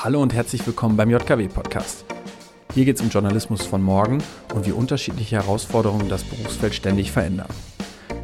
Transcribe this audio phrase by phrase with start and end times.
[0.00, 2.04] Hallo und herzlich willkommen beim JKW Podcast.
[2.72, 4.22] Hier geht es um Journalismus von morgen
[4.54, 7.48] und wie unterschiedliche Herausforderungen das Berufsfeld ständig verändern.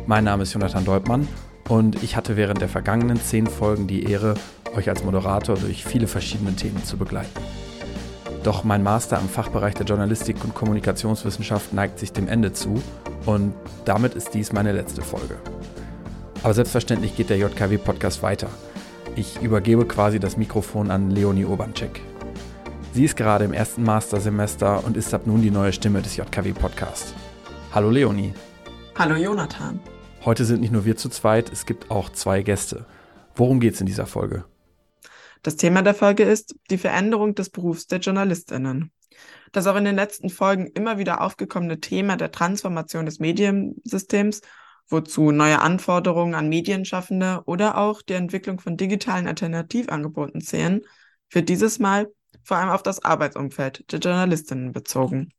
[0.07, 1.27] Mein Name ist Jonathan Deutmann
[1.69, 4.35] und ich hatte während der vergangenen zehn Folgen die Ehre,
[4.77, 7.41] euch als Moderator durch viele verschiedene Themen zu begleiten.
[8.45, 12.81] Doch mein Master am Fachbereich der Journalistik und Kommunikationswissenschaft neigt sich dem Ende zu
[13.27, 13.53] und
[13.85, 15.39] damit ist dies meine letzte Folge.
[16.45, 18.49] Aber selbstverständlich geht der JKW-Podcast weiter.
[19.17, 22.01] Ich übergebe quasi das Mikrofon an Leonie Obanczyk.
[22.93, 27.15] Sie ist gerade im ersten Mastersemester und ist ab nun die neue Stimme des JKW-Podcasts.
[27.73, 28.35] Hallo Leonie.
[28.97, 29.79] Hallo Jonathan.
[30.25, 32.87] Heute sind nicht nur wir zu zweit, es gibt auch zwei Gäste.
[33.37, 34.47] Worum geht es in dieser Folge?
[35.45, 38.91] Das Thema der Folge ist die Veränderung des Berufs der JournalistInnen.
[39.53, 44.41] Das auch in den letzten Folgen immer wieder aufgekommene Thema der Transformation des Mediensystems
[44.89, 50.83] wozu neue Anforderungen an Medienschaffende oder auch die Entwicklung von digitalen Alternativangeboten zählen,
[51.31, 52.09] wird dieses Mal
[52.43, 55.33] vor allem auf das Arbeitsumfeld der Journalistinnen bezogen.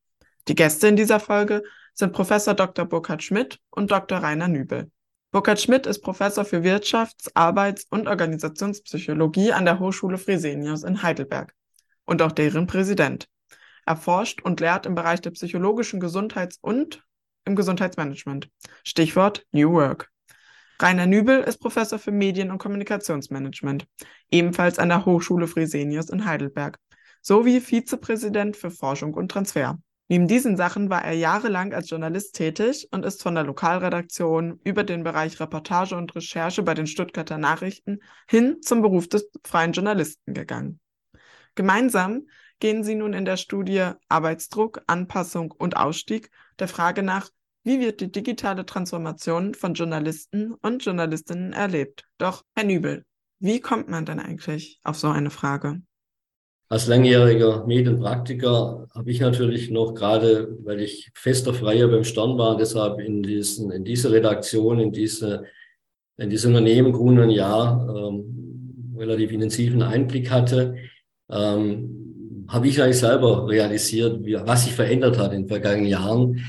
[0.48, 2.86] Die Gäste in dieser Folge sind Professor Dr.
[2.86, 4.20] Burkhard Schmidt und Dr.
[4.20, 4.92] Rainer Nübel.
[5.32, 11.54] Burkhard Schmidt ist Professor für Wirtschafts-, Arbeits- und Organisationspsychologie an der Hochschule Fresenius in Heidelberg
[12.06, 13.28] und auch deren Präsident.
[13.86, 17.04] Er forscht und lehrt im Bereich der psychologischen Gesundheits- und
[17.46, 18.50] im Gesundheitsmanagement.
[18.84, 20.10] Stichwort New Work.
[20.82, 23.88] Rainer Nübel ist Professor für Medien- und Kommunikationsmanagement,
[24.30, 26.78] ebenfalls an der Hochschule Fresenius in Heidelberg,
[27.22, 29.80] sowie Vizepräsident für Forschung und Transfer.
[30.08, 34.84] Neben diesen Sachen war er jahrelang als Journalist tätig und ist von der Lokalredaktion über
[34.84, 38.00] den Bereich Reportage und Recherche bei den Stuttgarter Nachrichten
[38.30, 40.80] hin zum Beruf des freien Journalisten gegangen.
[41.56, 42.28] Gemeinsam
[42.60, 47.30] gehen sie nun in der Studie Arbeitsdruck, Anpassung und Ausstieg der Frage nach,
[47.64, 52.04] wie wird die digitale Transformation von Journalisten und Journalistinnen erlebt?
[52.20, 53.04] Doch, Herr Nübel,
[53.40, 55.82] wie kommt man denn eigentlich auf so eine Frage?
[56.68, 62.58] Als langjähriger Medienpraktiker habe ich natürlich noch gerade, weil ich fester Freier beim Stern war,
[62.58, 65.46] deshalb in, diesen, in diese Redaktion, in diese,
[66.18, 70.76] in dieses Unternehmen und Jahr ähm, relativ intensiven Einblick hatte,
[71.30, 72.05] ähm,
[72.48, 76.46] habe ich eigentlich selber realisiert, wie, was sich verändert hat in den vergangenen Jahren,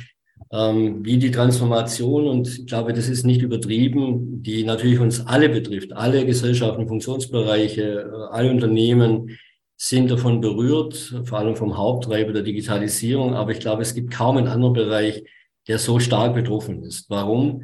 [0.52, 5.48] ähm, wie die Transformation, und ich glaube, das ist nicht übertrieben, die natürlich uns alle
[5.48, 9.38] betrifft, alle Gesellschaften, Funktionsbereiche, äh, alle Unternehmen
[9.76, 13.34] sind davon berührt, vor allem vom Haupttreiber der Digitalisierung.
[13.34, 15.24] Aber ich glaube, es gibt kaum einen anderen Bereich,
[15.68, 17.10] der so stark betroffen ist.
[17.10, 17.62] Warum?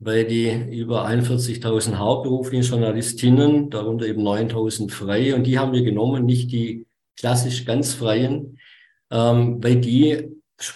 [0.00, 6.24] Weil die über 41.000 hauptberuflichen Journalistinnen, darunter eben 9.000 frei, und die haben wir genommen,
[6.24, 8.58] nicht die klassisch ganz freien,
[9.10, 10.28] ähm, weil die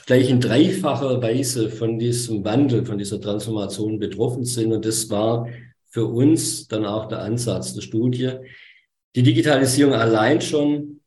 [0.07, 4.73] gleich in dreifacher Weise von diesem Wandel, von dieser Transformation betroffen sind.
[4.73, 5.49] Und das war
[5.91, 8.33] für uns dann auch der Ansatz der Studie.
[9.17, 11.01] Die Digitalisierung allein schon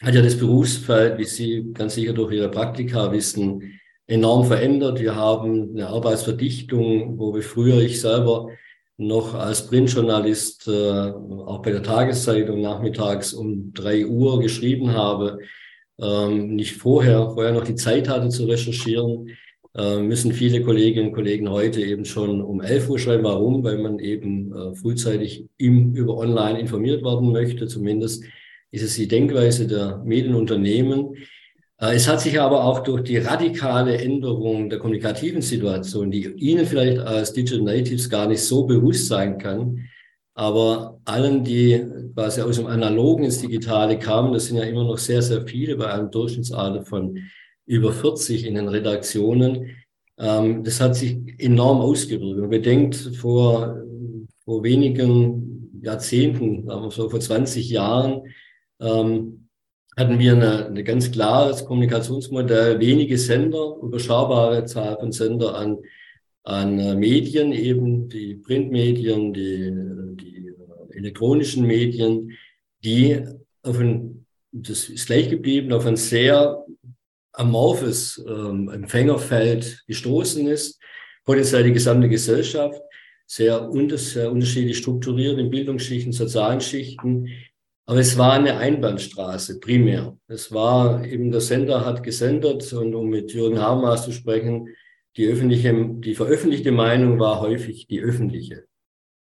[0.00, 5.00] hat ja das Berufsfeld, wie Sie ganz sicher durch Ihre Praktika wissen, enorm verändert.
[5.00, 8.48] Wir haben eine Arbeitsverdichtung, wo wir früher, ich selber,
[8.96, 15.38] noch als Printjournalist äh, auch bei der Tageszeitung nachmittags um drei Uhr geschrieben habe,
[16.00, 19.28] ähm, nicht vorher, vorher noch die Zeit hatte zu recherchieren,
[19.74, 23.24] äh, müssen viele Kolleginnen und Kollegen heute eben schon um 11 Uhr schreiben.
[23.24, 23.64] Warum?
[23.64, 27.66] Weil man eben äh, frühzeitig im, über online informiert werden möchte.
[27.66, 28.24] Zumindest
[28.70, 31.16] ist es die Denkweise der Medienunternehmen.
[31.82, 36.64] Äh, es hat sich aber auch durch die radikale Änderung der kommunikativen Situation, die Ihnen
[36.64, 39.80] vielleicht als Digital Natives gar nicht so bewusst sein kann,
[40.34, 41.84] aber allen, die
[42.14, 45.76] quasi aus dem Analogen ins Digitale kamen, das sind ja immer noch sehr, sehr viele
[45.76, 47.18] bei einem Durchschnittsalter von
[47.66, 49.76] über 40 in den Redaktionen.
[50.18, 52.40] Ähm, das hat sich enorm ausgewirkt.
[52.40, 53.76] Man bedenkt, vor,
[54.44, 58.22] vor wenigen Jahrzehnten, so vor 20 Jahren,
[58.80, 59.41] ähm,
[59.96, 65.78] hatten wir eine, eine ganz klares Kommunikationsmodell, wenige Sender, überschaubare Zahl von Sender an,
[66.44, 69.70] an äh, Medien, eben die Printmedien, die,
[70.16, 70.54] die
[70.96, 72.32] elektronischen Medien,
[72.82, 73.22] die
[73.62, 76.64] auf ein, das ist gleich geblieben, auf ein sehr
[77.32, 80.80] amorphes ähm, Empfängerfeld gestoßen ist,
[81.24, 82.80] potenziell die gesamte Gesellschaft,
[83.26, 87.28] sehr, unter, sehr unterschiedlich strukturiert in Bildungsschichten, sozialen Schichten,
[87.86, 90.16] aber es war eine Einbahnstraße primär.
[90.28, 94.68] Es war eben, der Sender hat gesendet und um mit Jürgen Habermas zu sprechen,
[95.16, 98.64] die öffentliche, die veröffentlichte Meinung war häufig die öffentliche.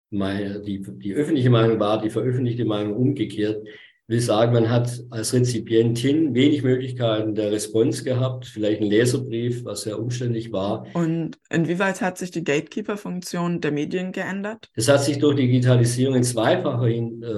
[0.09, 3.65] Die, die öffentliche Meinung war die veröffentlichte Meinung umgekehrt.
[4.09, 9.65] Ich will sagen, man hat als Rezipientin wenig Möglichkeiten der Response gehabt, vielleicht ein Leserbrief,
[9.65, 10.87] was sehr umständlich war.
[10.93, 14.69] Und inwieweit hat sich die Gatekeeper-Funktion der Medien geändert?
[14.75, 16.87] Es hat sich durch Digitalisierung in zweifacher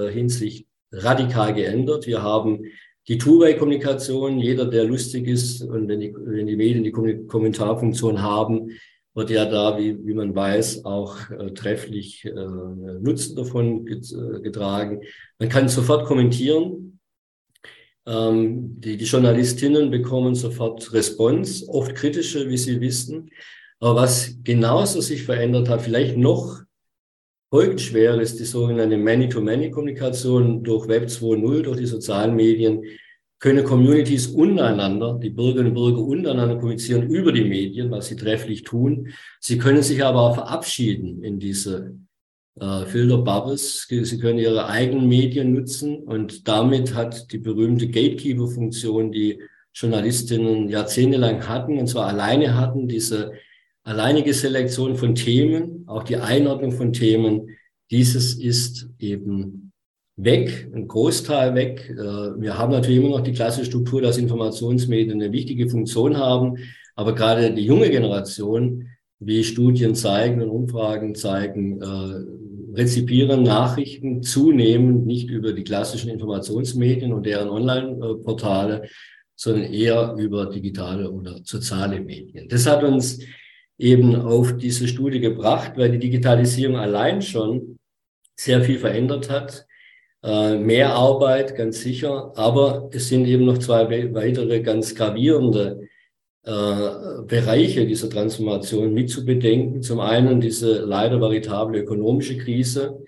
[0.10, 2.08] Hinsicht radikal geändert.
[2.08, 2.66] Wir haben
[3.08, 4.40] die Two-Way-Kommunikation.
[4.40, 8.72] Jeder, der lustig ist und wenn die, wenn die Medien die Kommentarfunktion haben,
[9.16, 15.02] wird ja da, wie, wie man weiß, auch äh, trefflich äh, Nutzen davon äh, getragen.
[15.40, 17.00] Man kann sofort kommentieren.
[18.06, 23.30] Ähm, die, die Journalistinnen bekommen sofort Response, oft kritische, wie Sie wissen.
[23.80, 26.62] Aber was genauso sich verändert hat, vielleicht noch
[27.50, 32.84] folgenschwer ist die sogenannte Many-to-Many-Kommunikation durch Web 2.0, durch die sozialen Medien,
[33.40, 38.64] können Communities untereinander, die Bürgerinnen und Bürger untereinander kommunizieren über die Medien, was sie trefflich
[38.64, 39.14] tun.
[39.40, 41.96] Sie können sich aber auch verabschieden in diese
[42.60, 43.88] äh, Filterbubbles.
[43.88, 49.42] Sie können ihre eigenen Medien nutzen und damit hat die berühmte Gatekeeper-Funktion, die
[49.74, 53.32] Journalistinnen jahrzehntelang hatten, und zwar alleine hatten, diese
[53.90, 57.58] alleinige Selektion von Themen, auch die Einordnung von Themen,
[57.90, 59.72] dieses ist eben
[60.16, 61.90] weg, ein Großteil weg.
[61.90, 66.58] Äh, wir haben natürlich immer noch die klassische Struktur, dass Informationsmedien eine wichtige Funktion haben,
[66.96, 68.88] aber gerade die junge Generation,
[69.20, 77.12] wie Studien zeigen und Umfragen zeigen, äh, rezipieren Nachrichten zunehmend nicht über die klassischen Informationsmedien
[77.12, 78.88] und deren Online-Portale,
[79.36, 82.48] sondern eher über digitale oder soziale Medien.
[82.50, 83.20] Das hat uns
[83.80, 87.80] eben auf diese Studie gebracht, weil die Digitalisierung allein schon
[88.36, 89.66] sehr viel verändert hat
[90.24, 95.88] äh, mehr Arbeit, ganz sicher, aber es sind eben noch zwei weitere ganz gravierende
[96.44, 99.82] äh, Bereiche dieser Transformation mit zu bedenken.
[99.82, 103.02] Zum einen diese leider veritable ökonomische Krise,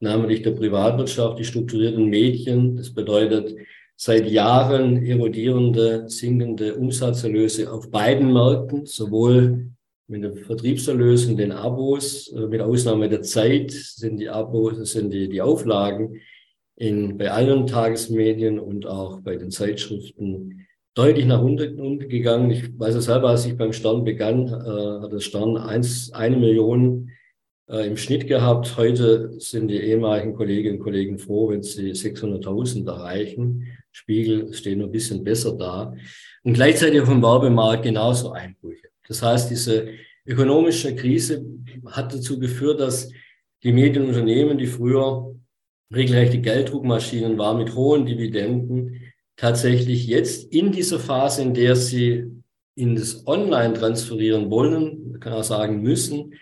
[0.00, 2.76] namentlich der Privatwirtschaft, die strukturierten Medien.
[2.76, 3.54] Das bedeutet
[3.94, 9.70] seit Jahren erodierende, sinkende Umsatzerlöse auf beiden Märkten, sowohl
[10.08, 15.28] mit den Vertriebserlösen, den Abos, äh, mit Ausnahme der Zeit sind die Abos, sind die,
[15.28, 16.20] die Auflagen
[16.76, 22.50] in, bei allen Tagesmedien und auch bei den Zeitschriften deutlich nach unten gegangen.
[22.50, 26.36] Ich weiß es selber, als ich beim Stern begann, äh, hat der Stern eins, eine
[26.36, 27.10] Million
[27.68, 28.76] äh, im Schnitt gehabt.
[28.76, 33.66] Heute sind die ehemaligen Kolleginnen und Kollegen froh, wenn sie 600.000 erreichen.
[33.90, 35.94] Spiegel stehen ein bisschen besser da.
[36.44, 38.85] Und gleichzeitig auf dem Werbemarkt genauso Einbrüche.
[39.08, 39.88] Das heißt, diese
[40.26, 41.44] ökonomische Krise
[41.86, 43.10] hat dazu geführt, dass
[43.62, 45.34] die Medienunternehmen, die früher
[45.94, 52.24] regelrechte Gelddruckmaschinen war mit hohen Dividenden, tatsächlich jetzt in dieser Phase, in der sie
[52.74, 56.34] in das Online transferieren wollen, kann auch sagen müssen,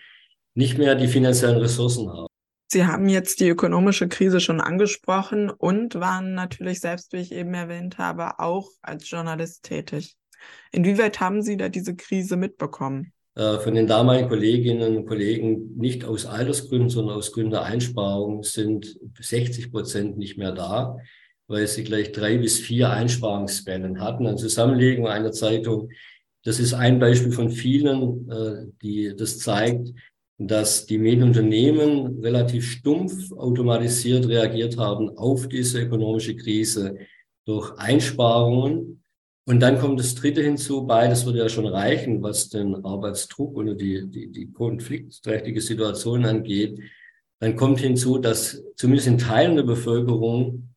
[0.53, 2.27] nicht mehr die finanziellen Ressourcen haben.
[2.71, 7.53] Sie haben jetzt die ökonomische Krise schon angesprochen und waren natürlich selbst, wie ich eben
[7.53, 10.15] erwähnt habe, auch als Journalist tätig.
[10.71, 13.13] Inwieweit haben Sie da diese Krise mitbekommen?
[13.35, 18.43] Äh, von den damaligen Kolleginnen und Kollegen nicht aus Altersgründen, sondern aus Gründen der Einsparung
[18.43, 20.97] sind 60 Prozent nicht mehr da,
[21.47, 24.25] weil sie gleich drei bis vier Einsparungswellen hatten.
[24.25, 25.89] Eine Zusammenlegung einer Zeitung,
[26.45, 29.93] das ist ein Beispiel von vielen, äh, die das zeigt,
[30.37, 36.97] dass die Medienunternehmen relativ stumpf automatisiert reagiert haben auf diese ökonomische Krise
[37.45, 39.03] durch Einsparungen
[39.47, 43.75] und dann kommt das Dritte hinzu, beides würde ja schon reichen, was den Arbeitsdruck oder
[43.75, 46.79] die, die, die konfliktträchtige Situation angeht.
[47.39, 50.69] Dann kommt hinzu, dass zumindest in Teilen der Bevölkerung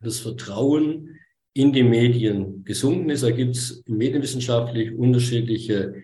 [0.00, 1.18] das Vertrauen
[1.54, 3.22] in die Medien gesunken ist.
[3.22, 5.94] Da gibt es medienwissenschaftlich unterschiedliche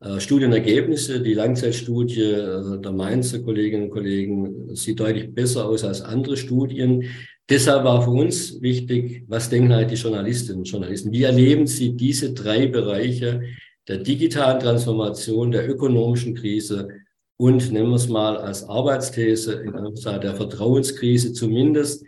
[0.00, 1.20] äh, Studienergebnisse.
[1.20, 7.04] Die Langzeitstudie äh, der Mainzer Kolleginnen und Kollegen sieht deutlich besser aus als andere Studien.
[7.48, 11.12] Deshalb war für uns wichtig, was denken halt die Journalistinnen und Journalisten?
[11.12, 13.42] Wie erleben sie diese drei Bereiche
[13.88, 16.88] der digitalen Transformation, der ökonomischen Krise
[17.36, 22.04] und nennen wir es mal als Arbeitsthese in der Vertrauenskrise zumindest,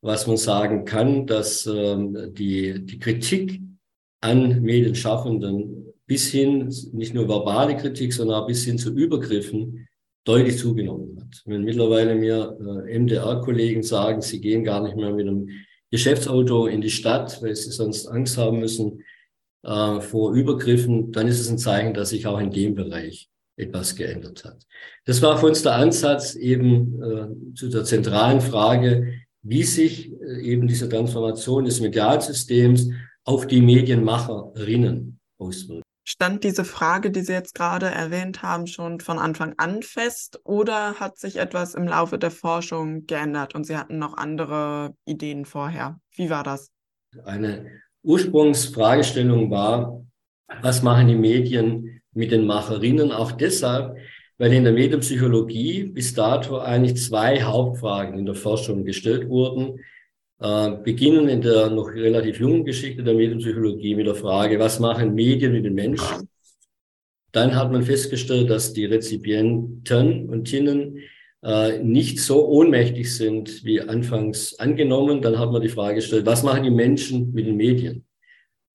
[0.00, 3.60] was man sagen kann, dass ähm, die, die Kritik
[4.22, 9.86] an Medienschaffenden bis hin, nicht nur verbale Kritik, sondern auch bis hin zu Übergriffen
[10.24, 11.42] deutlich zugenommen hat.
[11.46, 15.48] Wenn mittlerweile mir äh, MDR-Kollegen sagen, sie gehen gar nicht mehr mit einem
[15.90, 19.02] Geschäftsauto in die Stadt, weil sie sonst Angst haben müssen
[19.62, 23.94] äh, vor Übergriffen, dann ist es ein Zeichen, dass sich auch in dem Bereich etwas
[23.96, 24.66] geändert hat.
[25.04, 30.40] Das war für uns der Ansatz eben äh, zu der zentralen Frage, wie sich äh,
[30.42, 32.90] eben diese Transformation des Medialsystems
[33.24, 35.84] auf die Medienmacherinnen auswirkt.
[36.10, 40.94] Stand diese Frage, die Sie jetzt gerade erwähnt haben, schon von Anfang an fest oder
[40.98, 46.00] hat sich etwas im Laufe der Forschung geändert und Sie hatten noch andere Ideen vorher?
[46.16, 46.72] Wie war das?
[47.24, 47.70] Eine
[48.02, 50.04] Ursprungsfragestellung war,
[50.60, 53.12] was machen die Medien mit den Macherinnen?
[53.12, 53.96] Auch deshalb,
[54.36, 59.78] weil in der Medienpsychologie bis dato eigentlich zwei Hauptfragen in der Forschung gestellt wurden.
[60.40, 65.14] Äh, beginnen in der noch relativ jungen Geschichte der Medienpsychologie mit der Frage, was machen
[65.14, 66.28] Medien mit den Menschen?
[67.32, 70.98] Dann hat man festgestellt, dass die Rezipienten und Tinnen
[71.42, 75.22] äh, nicht so ohnmächtig sind wie anfangs angenommen.
[75.22, 78.04] Dann hat man die Frage gestellt, was machen die Menschen mit den Medien?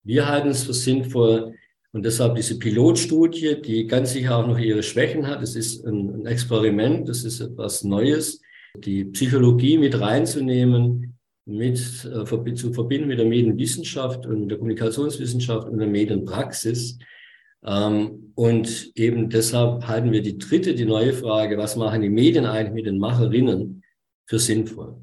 [0.02, 1.54] Wir halten es für sinnvoll,
[1.96, 5.42] und deshalb diese Pilotstudie, die ganz sicher auch noch ihre Schwächen hat.
[5.42, 8.42] Es ist ein, Experiment, das ist etwas Neues,
[8.76, 11.15] die Psychologie mit reinzunehmen,
[11.46, 16.98] mit äh, zu verbinden mit der Medienwissenschaft und der Kommunikationswissenschaft und der Medienpraxis.
[17.64, 22.44] Ähm, und eben deshalb halten wir die dritte, die neue Frage, was machen die Medien
[22.44, 23.82] eigentlich mit den Macherinnen
[24.26, 24.96] für sinnvoll?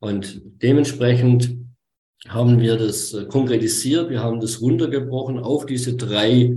[0.00, 1.56] Und dementsprechend
[2.28, 6.56] haben wir das äh, konkretisiert, wir haben das runtergebrochen auf diese drei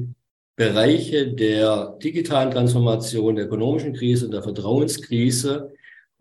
[0.55, 5.71] Bereiche der digitalen Transformation, der ökonomischen Krise, der Vertrauenskrise.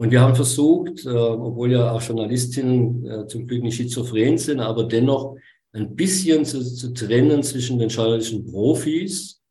[0.01, 4.61] Und wir haben versucht, äh, obwohl ja auch Journalistinnen äh, zum Glück nicht schizophren sind,
[4.61, 5.37] aber dennoch
[5.73, 9.43] ein bisschen zu, zu trennen zwischen den journalistischen Profis.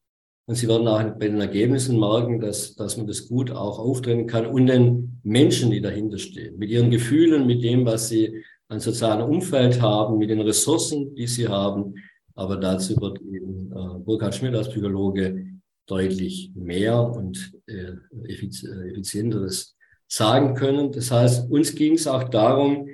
[0.46, 4.25] Und Sie werden auch bei den Ergebnissen merken, dass, dass man das gut auch auftrennen
[4.25, 8.80] kann und den Menschen, die dahinter stehen, mit ihren Gefühlen, mit dem, was sie ein
[8.80, 11.96] soziales Umfeld haben, mit den Ressourcen, die sie haben.
[12.36, 15.46] Aber dazu wird eben äh, Burkhard Schmidt als Psychologe
[15.88, 17.92] deutlich mehr und äh,
[18.30, 19.76] effizienteres
[20.08, 20.92] sagen können.
[20.92, 22.90] Das heißt, uns ging es auch darum,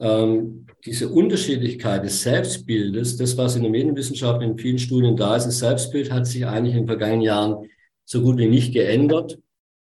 [0.00, 5.46] ähm, diese Unterschiedlichkeit des Selbstbildes, das, was in der Medienwissenschaft in vielen Studien da ist,
[5.46, 7.68] das Selbstbild hat sich eigentlich in den vergangenen Jahren
[8.04, 9.38] so gut wie nicht geändert.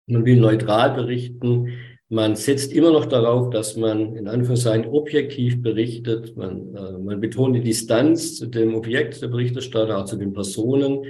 [0.07, 1.75] Man will neutral berichten.
[2.09, 6.37] Man setzt immer noch darauf, dass man in Anführungszeichen objektiv berichtet.
[6.37, 11.05] Man, äh, man betont die Distanz zu dem Objekt der Berichterstatter, auch zu den Personen.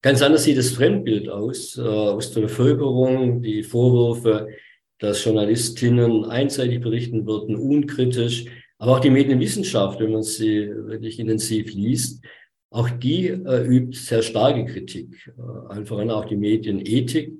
[0.00, 4.48] Ganz anders sieht das Fremdbild aus, äh, aus der Bevölkerung, die Vorwürfe,
[4.98, 8.46] dass Journalistinnen einseitig berichten würden, unkritisch.
[8.78, 12.24] Aber auch die Medienwissenschaft, wenn man sie wirklich intensiv liest,
[12.70, 15.32] auch die äh, übt sehr starke Kritik.
[15.38, 17.32] Äh, einfach auch die Medienethik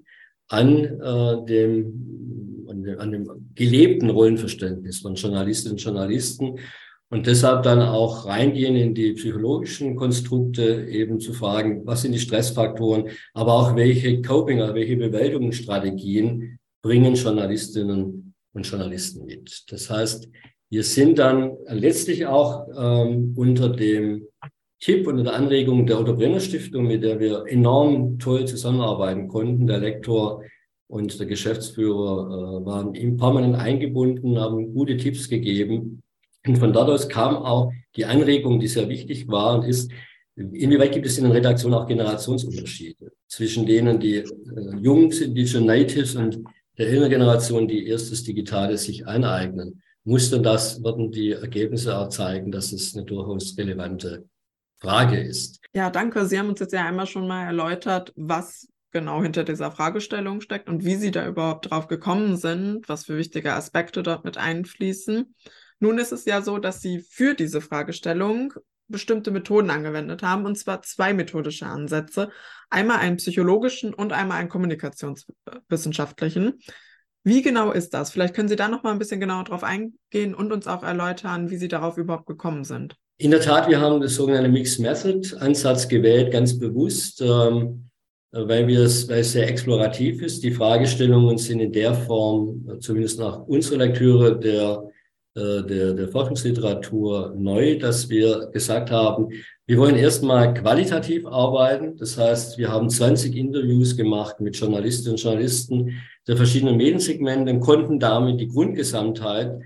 [0.48, 6.58] an äh, dem an dem, an dem gelebten Rollenverständnis von Journalistinnen und Journalisten
[7.10, 12.18] und deshalb dann auch reingehen in die psychologischen Konstrukte, eben zu fragen, was sind die
[12.18, 16.58] Stressfaktoren, aber auch welche Coping, also welche Bewältigungsstrategien
[16.88, 19.64] bringen Journalistinnen und Journalisten mit.
[19.70, 20.26] Das heißt,
[20.70, 24.26] wir sind dann letztlich auch ähm, unter dem
[24.80, 29.66] Tipp und der Anregung der Otto Brenner Stiftung, mit der wir enorm toll zusammenarbeiten konnten.
[29.66, 30.42] Der Lektor
[30.86, 36.02] und der Geschäftsführer äh, waren ihm permanent eingebunden, haben gute Tipps gegeben.
[36.46, 39.90] Und von dort aus kam auch die Anregung, die sehr wichtig war und ist,
[40.36, 44.26] inwieweit gibt es in den Redaktionen auch Generationsunterschiede zwischen denen, die äh,
[44.80, 46.42] jung sind, die schon Natives und
[46.78, 49.82] der älteren Generation, die erst das Digitale sich aneignen.
[50.04, 54.28] Muss denn das, werden die Ergebnisse auch zeigen, dass es eine durchaus relevante
[54.80, 55.60] Frage ist.
[55.74, 56.24] Ja, danke.
[56.26, 60.68] Sie haben uns jetzt ja einmal schon mal erläutert, was genau hinter dieser Fragestellung steckt
[60.68, 65.34] und wie Sie da überhaupt drauf gekommen sind, was für wichtige Aspekte dort mit einfließen.
[65.80, 68.54] Nun ist es ja so, dass Sie für diese Fragestellung
[68.88, 72.30] bestimmte Methoden angewendet haben, und zwar zwei methodische Ansätze.
[72.70, 76.60] Einmal einen psychologischen und einmal einen kommunikationswissenschaftlichen.
[77.24, 78.10] Wie genau ist das?
[78.10, 81.50] Vielleicht können Sie da noch mal ein bisschen genauer drauf eingehen und uns auch erläutern,
[81.50, 82.96] wie Sie darauf überhaupt gekommen sind.
[83.18, 87.20] In der Tat, wir haben das sogenannte Mixed Method Ansatz gewählt, ganz bewusst.
[87.20, 87.88] Ähm
[88.30, 90.42] weil, wir es, weil es sehr explorativ ist.
[90.42, 94.88] Die Fragestellungen sind in der Form, zumindest nach unserer Lektüre der, äh,
[95.36, 99.28] der, der Forschungsliteratur neu, dass wir gesagt haben,
[99.66, 101.96] wir wollen erstmal qualitativ arbeiten.
[101.96, 107.60] Das heißt, wir haben 20 Interviews gemacht mit Journalistinnen und Journalisten der verschiedenen Mediensegmente und
[107.60, 109.60] konnten damit die Grundgesamtheit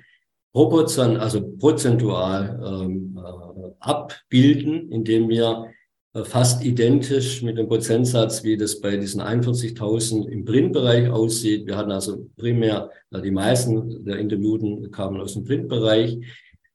[0.52, 5.81] proportional, also prozentual ähm, äh, abbilden, indem wir äh,
[6.24, 11.66] fast identisch mit dem Prozentsatz, wie das bei diesen 41.000 im Printbereich aussieht.
[11.66, 16.18] Wir hatten also primär, die meisten der Interviewten kamen aus dem Printbereich,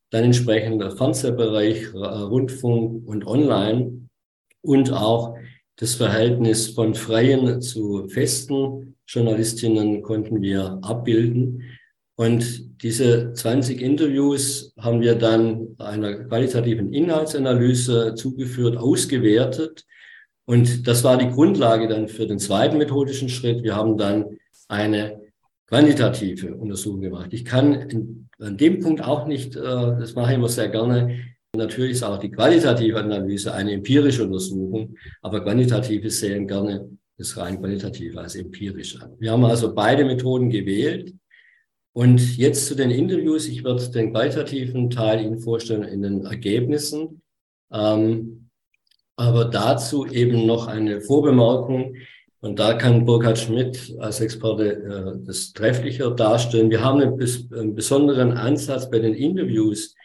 [0.09, 4.07] dann entsprechend der Fernsehbereich, Rundfunk und Online
[4.61, 5.35] und auch
[5.75, 11.63] das Verhältnis von freien zu festen Journalistinnen konnten wir abbilden.
[12.19, 19.85] Und diese 20 Interviews haben wir dann einer qualitativen Inhaltsanalyse zugeführt, ausgewertet.
[20.45, 23.61] Und das war die Grundlage dann für den zweiten methodischen Schritt.
[23.61, 24.25] Wir haben dann
[24.67, 25.21] eine
[25.67, 27.33] quantitative Untersuchung gemacht.
[27.33, 31.19] Ich kann an dem Punkt auch nicht, äh, das mache ich immer sehr gerne,
[31.55, 37.59] natürlich ist auch die qualitative Analyse eine empirische Untersuchung, aber quantitative sehen gerne das rein
[37.59, 39.11] qualitative als empirisch an.
[39.19, 41.13] Wir haben also beide Methoden gewählt
[41.97, 43.47] Und jetzt zu den Interviews.
[43.47, 47.23] Ich werde den qualitativen Teil Ihnen vorstellen in den Ergebnissen.
[47.73, 48.51] Ähm,
[49.15, 51.95] aber dazu eben noch eine Vorbemerkung.
[52.39, 56.69] Und da kann Burkhard Schmidt als Experte äh, das trefflicher darstellen.
[56.69, 59.95] Wir haben einen, bes einen besonderen Ansatz bei den Interviews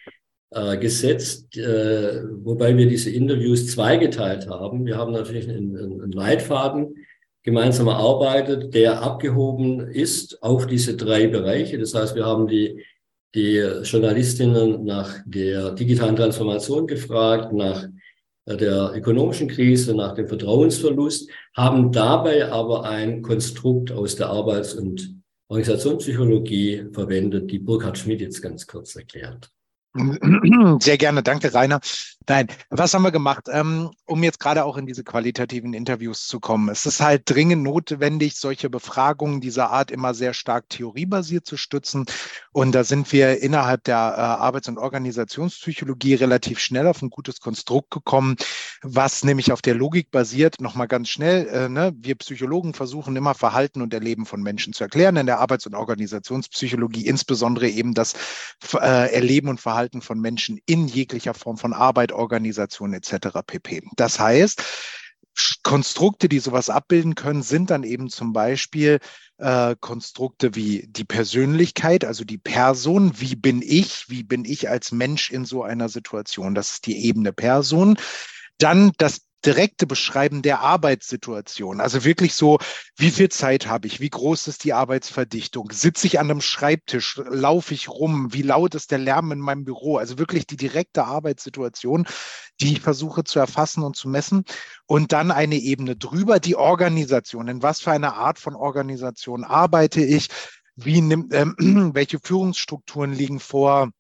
[0.49, 4.87] äh, gesetzt, äh, wobei wir diese Interviews zweigeteilt haben.
[4.87, 6.95] Wir haben natürlich einen, einen Leitfaden
[7.43, 11.79] gemeinsam erarbeitet, der abgehoben ist auf diese drei Bereiche.
[11.79, 12.85] Das heißt, wir haben die,
[13.35, 17.89] die Journalistinnen nach der digitalen Transformation gefragt, nach
[18.47, 25.17] der ökonomischen Krise, nach dem Vertrauensverlust, haben dabei aber ein Konstrukt aus der Arbeits- und
[25.49, 29.51] Organisationspsychologie verwendet, die Burkhard Schmidt jetzt ganz kurz erklärt.
[29.95, 31.81] Sehr gerne, danke Rainer.
[32.29, 36.41] Nein, was haben wir gemacht, ähm, um jetzt gerade auch in diese qualitativen Interviews zu
[36.41, 36.69] kommen?
[36.71, 42.07] Es ist halt dringend notwendig, solche Befragungen dieser Art immer sehr stark theoriebasiert zu stützen.
[42.53, 47.41] Und da sind wir innerhalb der äh, Arbeits- und Organisationspsychologie relativ schnell auf ein gutes
[47.41, 48.37] Konstrukt gekommen,
[48.83, 50.61] was nämlich auf der Logik basiert.
[50.61, 51.93] Nochmal ganz schnell, äh, ne?
[51.97, 55.17] wir Psychologen versuchen immer Verhalten und Erleben von Menschen zu erklären.
[55.17, 58.15] In der Arbeits- und Organisationspsychologie insbesondere eben das
[58.75, 63.39] äh, Erleben und Verhalten von Menschen in jeglicher Form von Arbeit Organisation etc.
[63.47, 63.83] pp.
[63.97, 64.62] Das heißt,
[65.62, 68.99] Konstrukte, die sowas abbilden können, sind dann eben zum Beispiel
[69.39, 74.93] äh, Konstrukte wie die Persönlichkeit, also die Person, wie bin ich, wie bin ich als
[74.93, 77.97] Mensch in so einer Situation, das ist die Ebene Person.
[78.59, 81.81] Dann das direkte Beschreiben der Arbeitssituation.
[81.81, 82.59] Also wirklich so,
[82.97, 84.01] wie viel Zeit habe ich?
[84.01, 85.71] Wie groß ist die Arbeitsverdichtung?
[85.73, 87.21] Sitze ich an einem Schreibtisch?
[87.29, 88.33] Laufe ich rum?
[88.33, 89.97] Wie laut ist der Lärm in meinem Büro?
[89.97, 92.07] Also wirklich die direkte Arbeitssituation,
[92.61, 94.45] die ich versuche zu erfassen und zu messen.
[94.87, 97.49] Und dann eine Ebene drüber, die Organisation.
[97.49, 100.29] In was für eine Art von Organisation arbeite ich?
[100.77, 101.47] Wie äh,
[101.95, 103.91] welche Führungsstrukturen liegen vor?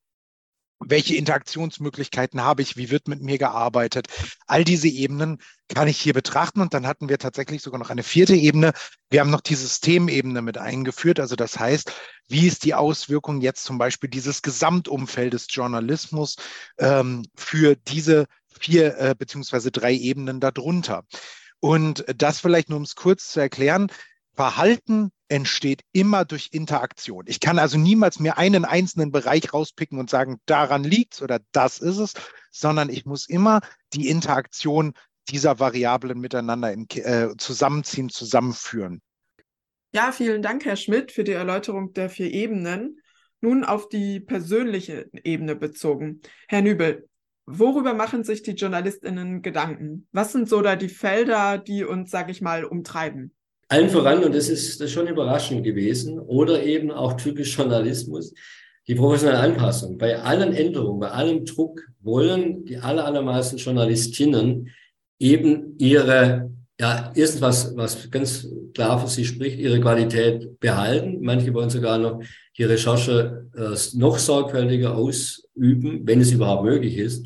[0.86, 4.06] Welche Interaktionsmöglichkeiten habe ich, wie wird mit mir gearbeitet.
[4.46, 8.02] All diese Ebenen kann ich hier betrachten und dann hatten wir tatsächlich sogar noch eine
[8.02, 8.72] vierte Ebene.
[9.10, 11.20] Wir haben noch die Systemebene mit eingeführt.
[11.20, 11.92] Also das heißt,
[12.28, 16.36] wie ist die Auswirkung jetzt zum Beispiel dieses Gesamtumfeldes Journalismus
[16.78, 18.26] ähm, für diese
[18.58, 21.04] vier äh, beziehungsweise drei Ebenen darunter?
[21.60, 23.86] Und das vielleicht nur um es kurz zu erklären.
[24.34, 27.24] Verhalten entsteht immer durch Interaktion.
[27.26, 31.78] Ich kann also niemals mir einen einzelnen Bereich rauspicken und sagen, daran liegt's oder das
[31.78, 32.12] ist es,
[32.50, 33.60] sondern ich muss immer
[33.94, 34.92] die Interaktion
[35.30, 39.00] dieser Variablen miteinander in, äh, zusammenziehen, zusammenführen.
[39.94, 43.00] Ja, vielen Dank, Herr Schmidt, für die Erläuterung der vier Ebenen.
[43.40, 46.20] Nun auf die persönliche Ebene bezogen.
[46.46, 47.08] Herr Nübel,
[47.46, 50.06] worüber machen sich die JournalistInnen Gedanken?
[50.12, 53.32] Was sind so da die Felder, die uns, sage ich mal, umtreiben?
[53.68, 58.34] Allen voran, und das ist, das ist schon überraschend gewesen, oder eben auch typisch Journalismus,
[58.86, 59.98] die professionelle Anpassung.
[59.98, 64.70] Bei allen Änderungen, bei allem Druck wollen die aller, allermeisten Journalistinnen
[65.18, 71.18] eben ihre, ja, erstens was, was ganz klar für sie spricht, ihre Qualität behalten.
[71.20, 72.20] Manche wollen sogar noch
[72.58, 77.24] die Recherche äh, noch sorgfältiger ausüben, wenn es überhaupt möglich ist.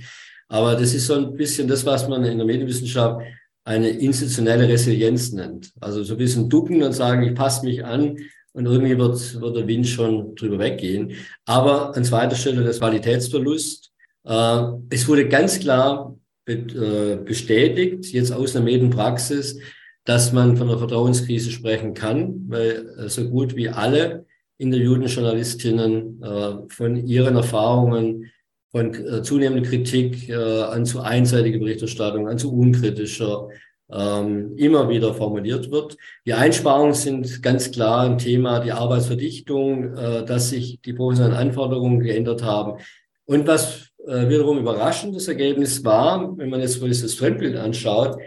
[0.48, 3.22] Aber das ist so ein bisschen das, was man in der Medienwissenschaft
[3.66, 5.72] eine institutionelle Resilienz nennt.
[5.80, 8.16] Also so ein bisschen ducken und sagen, ich passe mich an
[8.52, 11.12] und irgendwie wird, wird der Wind schon drüber weggehen.
[11.44, 13.90] Aber an zweiter Stelle das Qualitätsverlust.
[14.24, 19.58] Äh, es wurde ganz klar be äh, bestätigt, jetzt aus der Medienpraxis,
[20.04, 24.26] dass man von einer Vertrauenskrise sprechen kann, weil äh, so gut wie alle
[24.58, 28.30] interviewten Journalistinnen äh, von ihren Erfahrungen
[28.76, 33.48] von äh, zunehmender Kritik äh, an zu einseitiger Berichterstattung, an zu unkritischer,
[33.90, 35.96] ähm, immer wieder formuliert wird.
[36.26, 42.00] Die Einsparungen sind ganz klar ein Thema, die Arbeitsverdichtung, äh, dass sich die professionellen Anforderungen
[42.00, 42.78] geändert haben.
[43.24, 48.18] Und was äh, wiederum überraschendes Ergebnis war, wenn man jetzt mal das Fremdbild anschaut,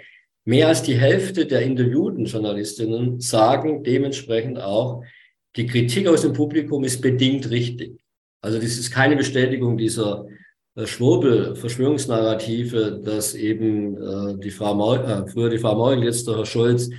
[0.46, 5.04] mehr als die Hälfte der interviewten Journalistinnen sagen dementsprechend auch,
[5.56, 8.00] die Kritik aus dem Publikum ist bedingt richtig.
[8.42, 10.26] Also das ist keine Bestätigung dieser
[10.76, 16.28] äh, Schwurbel, Verschwörungsnarrative, dass eben äh, die Frau Maul, äh, früher die Frau Maul, jetzt
[16.28, 16.90] der Herr Scholz,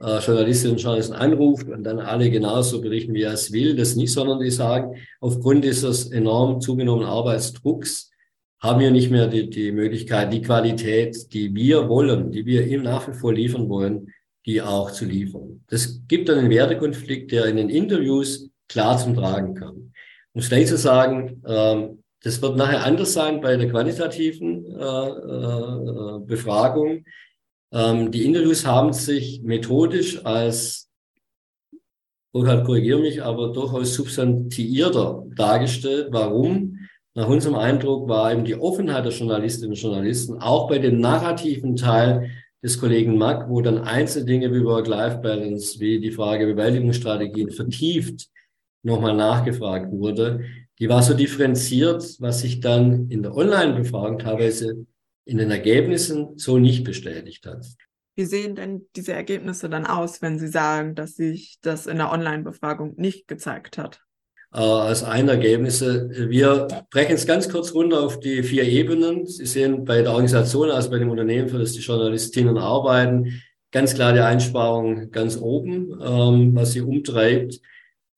[0.00, 3.74] äh, Journalistinnen und Journalisten anruft und dann alle genauso berichten, wie er es will.
[3.76, 8.10] Das nicht, sondern die sagen, aufgrund dieses enorm zugenommenen Arbeitsdrucks
[8.60, 12.82] haben wir nicht mehr die, die Möglichkeit, die Qualität, die wir wollen, die wir ihm
[12.82, 14.12] nach wie vor liefern wollen,
[14.46, 15.64] die auch zu liefern.
[15.68, 19.92] Das gibt einen Wertekonflikt, der in den Interviews klar zum Tragen kam.
[20.32, 25.08] Um es gleich zu sagen, ähm, das wird nachher anders sein bei der qualitativen äh,
[25.08, 27.04] äh, Befragung.
[27.72, 30.90] Ähm, die Interviews haben sich methodisch als
[32.32, 36.08] Burkhard, korrigiere mich, aber durchaus substantiierter dargestellt.
[36.10, 36.80] Warum?
[37.14, 41.76] Nach unserem Eindruck war eben die Offenheit der Journalistinnen und Journalisten auch bei dem narrativen
[41.76, 48.26] Teil des Kollegen Mack, wo dann einzelne Dinge wie Work-Life-Balance, wie die Frage Bewältigungsstrategien vertieft
[48.82, 50.44] nochmal nachgefragt wurde,
[50.78, 54.86] die war so differenziert, was sich dann in der Online-Befragung teilweise
[55.24, 57.66] in den Ergebnissen so nicht bestätigt hat.
[58.14, 62.12] Wie sehen denn diese Ergebnisse dann aus, wenn Sie sagen, dass sich das in der
[62.12, 64.00] Online-Befragung nicht gezeigt hat?
[64.54, 66.08] Äh, als ein Ergebnisse.
[66.30, 69.26] Wir brechen es ganz kurz runter auf die vier Ebenen.
[69.26, 73.94] Sie sehen bei der Organisation, also bei dem Unternehmen, für das die Journalistinnen arbeiten, ganz
[73.94, 77.60] klar die Einsparung ganz oben, ähm, was sie umtreibt.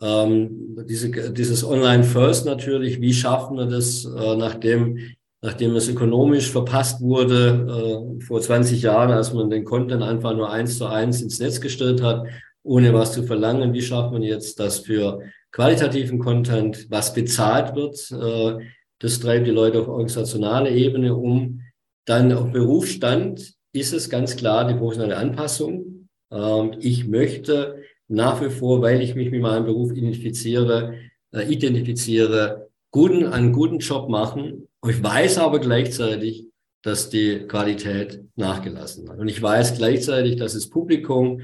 [0.00, 4.98] Ähm, diese, dieses Online First natürlich, wie schaffen wir das, äh, nachdem
[5.40, 10.50] nachdem es ökonomisch verpasst wurde äh, vor 20 Jahren, als man den Content einfach nur
[10.50, 12.26] eins zu eins ins Netz gestellt hat,
[12.62, 13.72] ohne was zu verlangen.
[13.72, 18.10] Wie schafft man jetzt das für qualitativen Content, was bezahlt wird?
[18.10, 18.64] Äh,
[18.98, 21.60] das treibt die Leute auf organisationaler Ebene um.
[22.04, 26.08] Dann auf Berufsstand ist es ganz klar die professionelle Anpassung.
[26.32, 30.94] Ähm, ich möchte nach wie vor, weil ich mich mit meinem Beruf identifiziere,
[31.32, 36.46] äh, identifiziere, guten, einen guten Job machen, ich weiß aber gleichzeitig,
[36.82, 39.18] dass die Qualität nachgelassen hat.
[39.18, 41.40] Und ich weiß gleichzeitig, dass das Publikum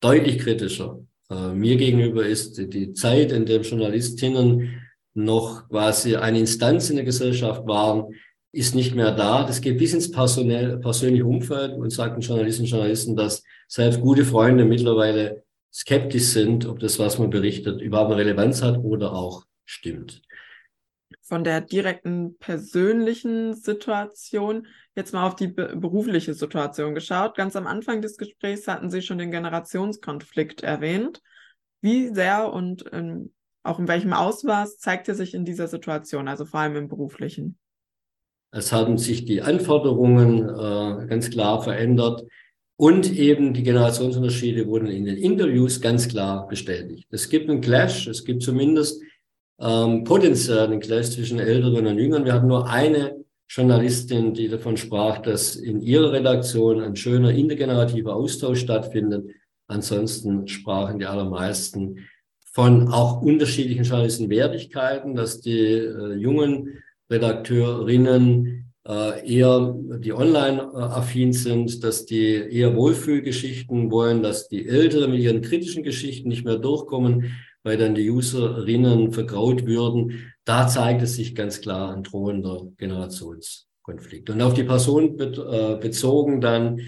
[0.00, 1.00] deutlich kritischer
[1.30, 2.58] äh, mir gegenüber ist.
[2.58, 4.82] Die, die Zeit, in der Journalistinnen
[5.14, 8.14] noch quasi eine Instanz in der Gesellschaft waren,
[8.52, 9.44] ist nicht mehr da.
[9.44, 14.24] Das geht bis ins persönliche Umfeld und sagt den Journalistinnen und Journalisten, dass selbst gute
[14.24, 15.43] Freunde mittlerweile
[15.74, 20.22] skeptisch sind, ob das, was man berichtet, überhaupt eine Relevanz hat oder auch stimmt
[21.24, 27.34] von der direkten persönlichen Situation jetzt mal auf die be berufliche Situation geschaut.
[27.34, 31.22] Ganz am Anfang des Gesprächs hatten Sie schon den Generationskonflikt erwähnt.
[31.80, 33.32] Wie sehr und in,
[33.62, 37.58] auch in welchem Ausmaß zeigt er sich in dieser Situation, also vor allem im beruflichen?
[38.50, 42.22] Es haben sich die Anforderungen äh, ganz klar verändert
[42.76, 47.06] und eben die Generationsunterschiede wurden in den Interviews ganz klar bestätigt.
[47.10, 49.00] Es gibt einen Clash, es gibt zumindest
[49.60, 52.24] ähm, potenziellen Clash zwischen Älteren und Jüngeren.
[52.24, 58.14] Wir hatten nur eine Journalistin, die davon sprach, dass in ihrer Redaktion ein schöner intergenerativer
[58.14, 59.30] Austausch stattfindet.
[59.68, 62.08] Ansonsten sprachen die allermeisten
[62.52, 72.04] von auch unterschiedlichen journalistischen Wertigkeiten, dass die äh, jungen Redakteurinnen eher die online-affin sind, dass
[72.04, 77.32] die eher Wohlfühlgeschichten wollen, dass die Älteren mit ihren kritischen Geschichten nicht mehr durchkommen
[77.64, 80.32] weil dann die Userinnen vergraut würden.
[80.44, 84.30] Da zeigt es sich ganz klar ein drohender Generationskonflikt.
[84.30, 86.80] Und auf die Person äh, bezogen dann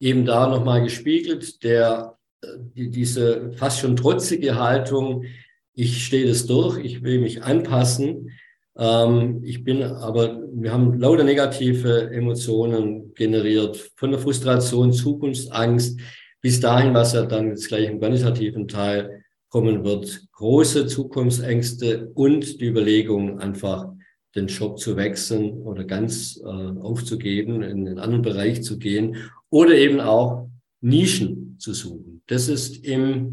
[0.00, 5.24] eben da nochmal gespiegelt, der, äh, die, diese fast schon trotzige Haltung,
[5.72, 8.30] ich stehe das durch, ich will mich anpassen.
[8.76, 16.00] Ähm, ich bin aber, wir haben lauter negative Emotionen generiert, von der Frustration, Zukunftsangst,
[16.40, 22.60] bis dahin, was ja dann jetzt gleich im quantitativen Teil kommen wird, große Zukunftsängste und
[22.60, 23.88] die Überlegung, einfach
[24.34, 29.16] den Job zu wechseln oder ganz äh, aufzugeben, in einen anderen Bereich zu gehen
[29.50, 30.48] oder eben auch
[30.80, 32.22] Nischen zu suchen.
[32.26, 33.32] Das ist im,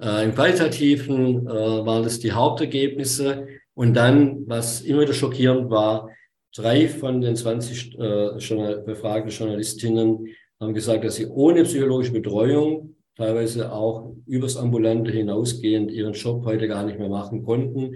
[0.00, 3.46] äh, im Qualitativen äh, waren das die Hauptergebnisse.
[3.78, 6.10] Und dann, was immer wieder schockierend war,
[6.52, 10.26] drei von den 20 äh, befragten Journalistinnen
[10.58, 16.66] haben gesagt, dass sie ohne psychologische Betreuung teilweise auch übers Ambulante hinausgehend ihren Job heute
[16.66, 17.94] gar nicht mehr machen konnten.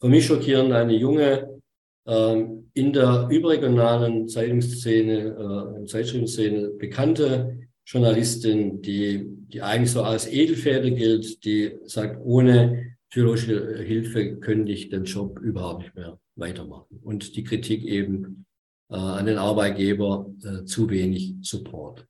[0.00, 1.60] Für mich schockierend eine junge
[2.06, 10.92] ähm, in der überregionalen Zeitungsszene, äh, Zeitschriftenszene bekannte Journalistin, die, die eigentlich so als Edelfäde
[10.92, 16.98] gilt, die sagt, ohne psychologische Hilfe könnte ich den Job überhaupt nicht mehr weitermachen.
[17.00, 18.44] Und die Kritik eben
[18.90, 22.08] äh, an den Arbeitgeber äh, zu wenig Support.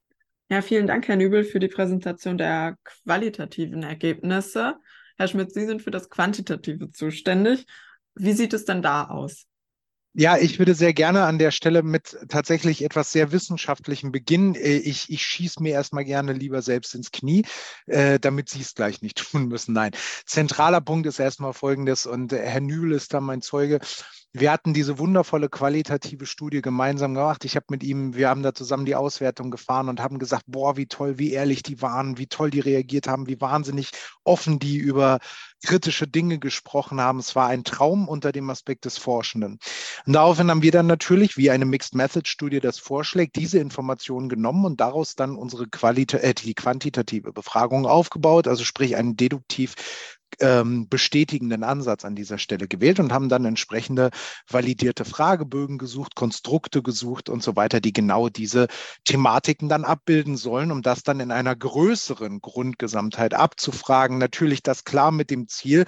[0.48, 4.76] Ja, vielen Dank, Herr Nübel, für die Präsentation der qualitativen Ergebnisse.
[5.18, 7.66] Herr Schmidt, Sie sind für das Quantitative zuständig.
[8.14, 9.46] Wie sieht es denn da aus?
[10.16, 14.54] Ja, ich würde sehr gerne an der Stelle mit tatsächlich etwas sehr Wissenschaftlichem beginnen.
[14.54, 17.44] Äh, ich, ich schieße mir erstmal gerne lieber selbst ins Knie,
[17.86, 19.72] äh, damit Sie es gleich nicht tun müssen.
[19.72, 19.90] Nein,
[20.24, 23.80] zentraler Punkt ist erstmal Folgendes und äh, Herr Nübel ist da mein Zeuge.
[24.36, 27.44] Wir hatten diese wundervolle qualitative Studie gemeinsam gemacht.
[27.44, 30.76] Ich habe mit ihm, wir haben da zusammen die Auswertung gefahren und haben gesagt, boah,
[30.76, 33.92] wie toll, wie ehrlich die waren, wie toll die reagiert haben, wie wahnsinnig
[34.24, 35.20] offen die über
[35.64, 37.20] kritische Dinge gesprochen haben.
[37.20, 39.60] Es war ein Traum unter dem Aspekt des Forschenden.
[40.04, 44.28] Und daraufhin haben wir dann natürlich, wie eine Mixed Method Studie das vorschlägt, diese Informationen
[44.28, 49.76] genommen und daraus dann unsere Qualita äh, die quantitative Befragung aufgebaut, also sprich einen deduktiv
[50.40, 54.10] ähm, bestätigenden Ansatz an dieser Stelle gewählt und haben dann entsprechende
[54.48, 58.68] validierte Fragebögen gesucht, Konstrukte gesucht und so weiter, die genau diese
[59.04, 64.18] Thematiken dann abbilden sollen, um das dann in einer größeren Grundgesamtheit abzufragen.
[64.18, 65.84] Natürlich das klar mit dem Ziel,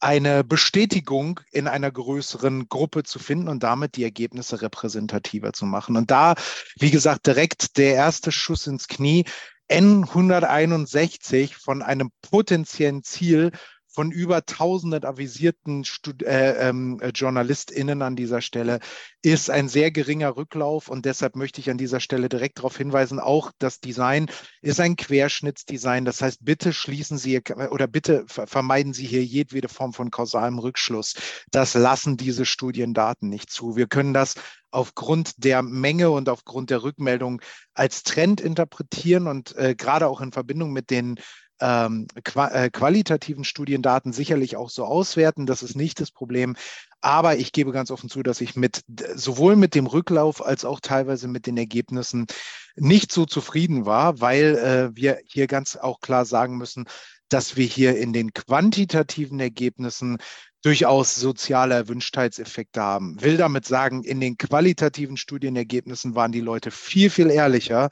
[0.00, 5.96] eine Bestätigung in einer größeren Gruppe zu finden und damit die Ergebnisse repräsentativer zu machen.
[5.96, 6.34] Und da,
[6.78, 9.24] wie gesagt, direkt der erste Schuss ins Knie.
[9.70, 13.52] N161 von einem potenziellen Ziel
[13.98, 18.78] von über tausenden avisierten Stud äh, ähm, äh, JournalistInnen an dieser Stelle
[19.22, 23.18] ist ein sehr geringer Rücklauf und deshalb möchte ich an dieser Stelle direkt darauf hinweisen,
[23.18, 24.30] auch das Design
[24.62, 26.04] ist ein Querschnittsdesign.
[26.04, 31.14] Das heißt, bitte schließen Sie oder bitte vermeiden Sie hier jedwede Form von kausalem Rückschluss.
[31.50, 33.74] Das lassen diese Studiendaten nicht zu.
[33.74, 34.36] Wir können das
[34.70, 37.42] aufgrund der Menge und aufgrund der Rückmeldung
[37.74, 41.18] als Trend interpretieren und äh, gerade auch in Verbindung mit den
[41.60, 45.46] ähm, äh, qualitativen Studiendaten sicherlich auch so auswerten.
[45.46, 46.56] Das ist nicht das Problem.
[47.00, 48.82] Aber ich gebe ganz offen zu, dass ich mit
[49.14, 52.26] sowohl mit dem Rücklauf als auch teilweise mit den Ergebnissen
[52.74, 56.86] nicht so zufrieden war, weil äh, wir hier ganz auch klar sagen müssen,
[57.28, 60.18] dass wir hier in den quantitativen Ergebnissen
[60.62, 63.20] durchaus soziale Erwünschtheitseffekte haben.
[63.20, 67.90] Will damit sagen, in den qualitativen Studienergebnissen waren die Leute viel, viel ehrlicher,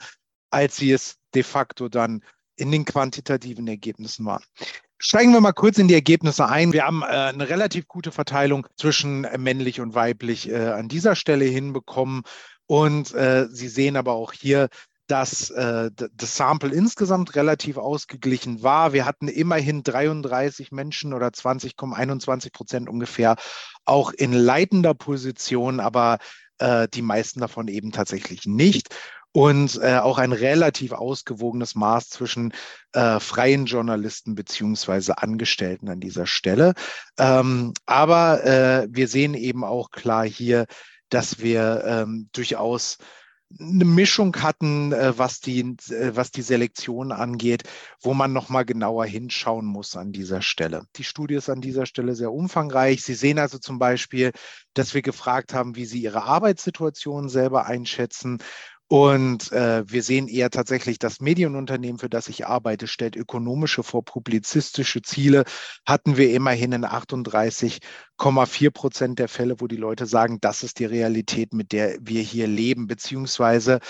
[0.51, 2.23] als sie es de facto dann
[2.57, 4.43] in den quantitativen Ergebnissen waren.
[4.99, 6.73] Steigen wir mal kurz in die Ergebnisse ein.
[6.73, 11.15] Wir haben äh, eine relativ gute Verteilung zwischen äh, männlich und weiblich äh, an dieser
[11.15, 12.23] Stelle hinbekommen.
[12.67, 14.69] Und äh, Sie sehen aber auch hier,
[15.07, 18.93] dass äh, das Sample insgesamt relativ ausgeglichen war.
[18.93, 23.37] Wir hatten immerhin 33 Menschen oder 20,21 Prozent ungefähr
[23.85, 26.19] auch in leitender Position, aber
[26.59, 28.95] äh, die meisten davon eben tatsächlich nicht
[29.37, 32.55] und äh, auch ein relativ ausgewogenes Maß zwischen
[32.95, 36.73] äh, freien Journalisten beziehungsweise Angestellten an dieser Stelle.
[37.19, 40.65] Ähm, aber äh, wir sehen eben auch klar hier,
[41.11, 42.97] dass wir ähm, durchaus
[43.61, 47.65] eine Mischung hatten, äh, was die, äh, was die Selektion angeht,
[48.01, 50.87] wo man nochmal genauer hinschauen muss an dieser Stelle.
[50.97, 53.05] Die Studie ist an dieser Stelle sehr umfangreich.
[53.05, 54.33] Sie sehen also zum Beispiel,
[54.73, 58.39] dass wir gefragt haben, wie Sie Ihre Arbeitssituation selber einschätzen
[58.89, 64.05] und äh, wir sehen eher tatsächlich, das Medienunternehmen, für das ich arbeite, stellt ökonomische vor
[64.05, 65.45] publizistische Ziele.
[65.85, 70.85] Hatten wir immerhin in 38,4 Prozent der Fälle, wo die Leute sagen, das ist die
[70.85, 73.81] Realität, mit der wir hier leben, beziehungsweise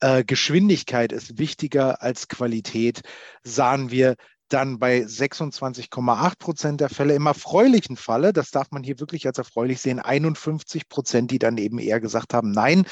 [0.00, 3.02] äh, Geschwindigkeit ist wichtiger als Qualität,
[3.42, 4.14] sahen wir
[4.48, 9.38] dann bei 26,8 Prozent der Fälle im erfreulichen Falle, das darf man hier wirklich als
[9.38, 12.86] erfreulich sehen, 51 Prozent, die dann eben eher gesagt haben, nein,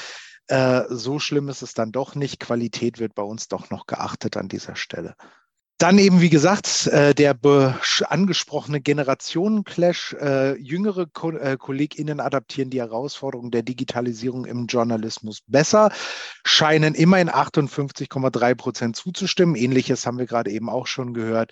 [0.47, 2.39] äh, so schlimm ist es dann doch nicht.
[2.39, 5.15] Qualität wird bei uns doch noch geachtet an dieser Stelle.
[5.77, 7.37] Dann eben, wie gesagt, äh, der
[8.07, 10.13] angesprochene Generationenclash.
[10.13, 11.07] Äh, jüngere
[11.41, 15.91] äh, KollegInnen adaptieren die Herausforderungen der Digitalisierung im Journalismus besser,
[16.45, 19.55] scheinen immerhin 58,3 Prozent zuzustimmen.
[19.55, 21.51] Ähnliches haben wir gerade eben auch schon gehört.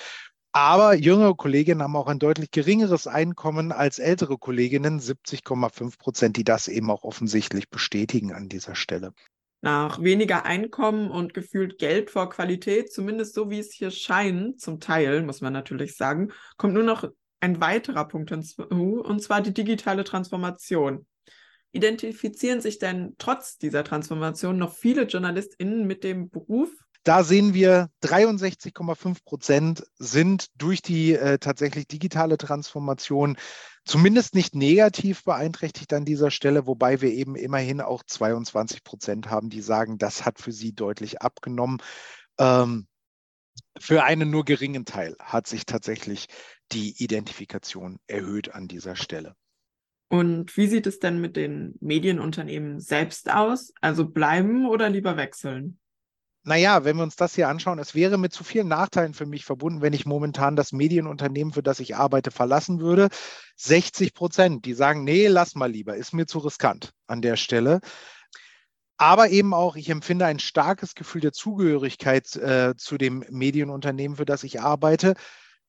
[0.55, 6.43] Aber jüngere Kolleginnen haben auch ein deutlich geringeres Einkommen als ältere Kolleginnen, 70,5 Prozent, die
[6.43, 9.13] das eben auch offensichtlich bestätigen an dieser Stelle.
[9.61, 14.79] Nach weniger Einkommen und gefühlt Geld vor Qualität, zumindest so wie es hier scheint, zum
[14.79, 19.55] Teil, muss man natürlich sagen, kommt nur noch ein weiterer Punkt hinzu, und zwar die
[19.55, 21.07] digitale Transformation.
[21.71, 26.69] Identifizieren sich denn trotz dieser Transformation noch viele JournalistInnen mit dem Beruf
[27.03, 33.37] da sehen wir, 63,5 Prozent sind durch die äh, tatsächlich digitale Transformation
[33.85, 39.49] zumindest nicht negativ beeinträchtigt an dieser Stelle, wobei wir eben immerhin auch 22 Prozent haben,
[39.49, 41.79] die sagen, das hat für sie deutlich abgenommen.
[42.39, 42.87] Ähm,
[43.79, 46.27] für einen nur geringen Teil hat sich tatsächlich
[46.71, 49.35] die Identifikation erhöht an dieser Stelle.
[50.09, 53.73] Und wie sieht es denn mit den Medienunternehmen selbst aus?
[53.81, 55.79] Also bleiben oder lieber wechseln?
[56.43, 59.45] Naja, wenn wir uns das hier anschauen, es wäre mit zu vielen Nachteilen für mich
[59.45, 63.09] verbunden, wenn ich momentan das Medienunternehmen, für das ich arbeite, verlassen würde.
[63.55, 67.79] 60 Prozent, die sagen, nee, lass mal lieber, ist mir zu riskant an der Stelle.
[68.97, 74.25] Aber eben auch, ich empfinde ein starkes Gefühl der Zugehörigkeit äh, zu dem Medienunternehmen, für
[74.25, 75.15] das ich arbeite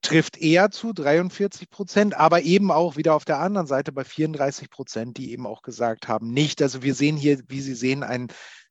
[0.04, 4.68] trifft eher zu 43 Prozent, aber eben auch wieder auf der anderen Seite bei 34
[4.68, 6.60] Prozent, die eben auch gesagt haben, nicht.
[6.60, 8.28] Also wir sehen hier, wie Sie sehen, ein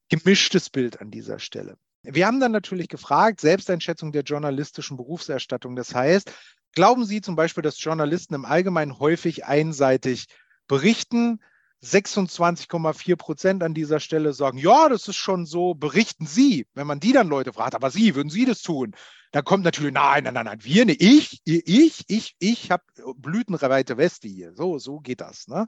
[0.09, 1.75] gemischtes Bild an dieser Stelle.
[2.03, 5.75] Wir haben dann natürlich gefragt, Selbsteinschätzung der journalistischen Berufserstattung.
[5.75, 6.31] Das heißt,
[6.73, 10.27] glauben Sie zum Beispiel, dass Journalisten im Allgemeinen häufig einseitig
[10.67, 11.39] berichten?
[11.83, 16.65] 26,4 Prozent an dieser Stelle sagen, ja, das ist schon so, berichten Sie.
[16.73, 18.95] Wenn man die dann Leute fragt, aber Sie, würden Sie das tun?
[19.31, 22.83] Dann kommt natürlich, nein, nein, nein, nein, wir, ne, ich, ich, ich, ich habe
[23.17, 24.53] blütenweite Weste hier.
[24.53, 25.47] So, so geht das.
[25.47, 25.65] Ne?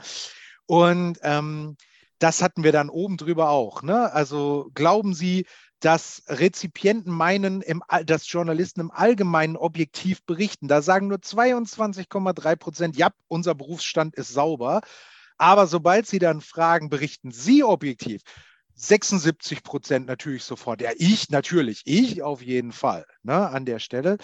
[0.67, 1.75] Und ähm,
[2.19, 3.81] das hatten wir dann oben drüber auch.
[3.81, 4.13] Ne?
[4.13, 5.45] Also glauben Sie,
[5.85, 10.67] dass Rezipienten meinen, im, dass Journalisten im Allgemeinen objektiv berichten?
[10.67, 14.81] Da sagen nur 22,3 Prozent, ja, unser Berufsstand ist sauber.
[15.37, 18.23] Aber sobald Sie dann fragen, berichten Sie objektiv?
[18.73, 20.81] 76 Prozent natürlich sofort.
[20.81, 24.17] Ja, ich natürlich, ich auf jeden Fall ne, an der Stelle.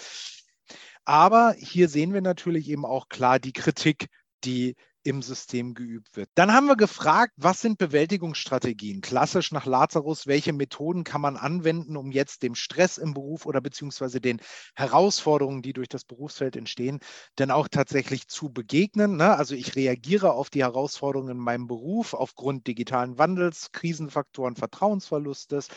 [1.04, 4.08] Aber hier sehen wir natürlich eben auch klar die Kritik,
[4.42, 6.28] die im System geübt wird.
[6.34, 9.00] Dann haben wir gefragt, was sind Bewältigungsstrategien?
[9.00, 13.60] Klassisch nach Lazarus, welche Methoden kann man anwenden, um jetzt dem Stress im Beruf oder
[13.60, 14.40] beziehungsweise den
[14.74, 17.00] Herausforderungen, die durch das Berufsfeld entstehen,
[17.38, 19.16] denn auch tatsächlich zu begegnen?
[19.16, 19.36] Ne?
[19.36, 25.68] Also ich reagiere auf die Herausforderungen in meinem Beruf aufgrund digitalen Wandels, Krisenfaktoren, Vertrauensverlustes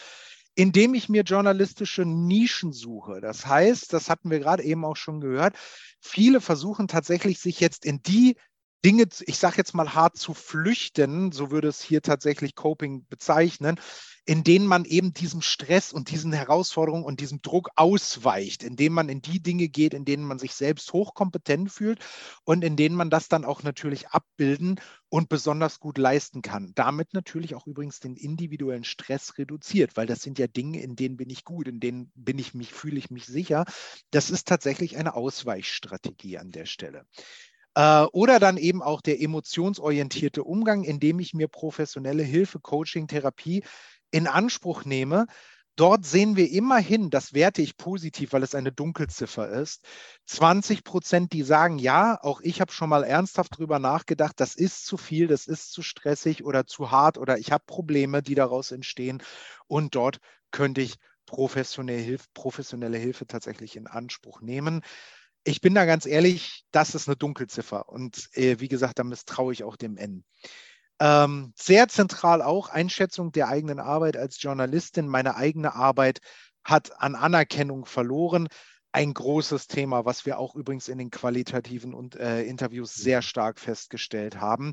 [0.55, 3.19] indem ich mir journalistische Nischen suche.
[3.19, 5.57] Das heißt, das hatten wir gerade eben auch schon gehört,
[5.99, 8.37] viele versuchen tatsächlich, sich jetzt in die
[8.85, 13.79] Dinge, ich sage jetzt mal hart zu flüchten, so würde es hier tatsächlich Coping bezeichnen,
[14.25, 19.09] in denen man eben diesem Stress und diesen Herausforderungen und diesem Druck ausweicht, indem man
[19.09, 21.97] in die Dinge geht, in denen man sich selbst hochkompetent fühlt
[22.43, 26.71] und in denen man das dann auch natürlich abbilden und besonders gut leisten kann.
[26.75, 31.17] Damit natürlich auch übrigens den individuellen Stress reduziert, weil das sind ja Dinge, in denen
[31.17, 33.65] bin ich gut, in denen bin ich mich, fühle ich mich sicher.
[34.11, 37.07] Das ist tatsächlich eine Ausweichstrategie an der Stelle.
[37.75, 43.63] Äh, oder dann eben auch der emotionsorientierte Umgang, indem ich mir professionelle Hilfe, Coaching, Therapie
[44.11, 45.25] in Anspruch nehme.
[45.77, 49.83] Dort sehen wir immerhin, das werte ich positiv, weil es eine Dunkelziffer ist,
[50.25, 54.85] 20 Prozent, die sagen, ja, auch ich habe schon mal ernsthaft darüber nachgedacht, das ist
[54.85, 58.71] zu viel, das ist zu stressig oder zu hart oder ich habe Probleme, die daraus
[58.71, 59.21] entstehen.
[59.67, 60.19] Und dort
[60.51, 64.81] könnte ich professionelle Hilfe, professionelle Hilfe tatsächlich in Anspruch nehmen
[65.45, 67.87] ich bin da ganz ehrlich, das ist eine Dunkelziffer.
[67.87, 70.25] Und äh, wie gesagt, da misstraue ich auch dem N.
[70.99, 75.07] Ähm, sehr zentral auch Einschätzung der eigenen Arbeit als Journalistin.
[75.07, 76.19] Meine eigene Arbeit
[76.63, 78.47] hat an Anerkennung verloren.
[78.91, 83.59] Ein großes Thema, was wir auch übrigens in den qualitativen und, äh, Interviews sehr stark
[83.59, 84.71] festgestellt haben.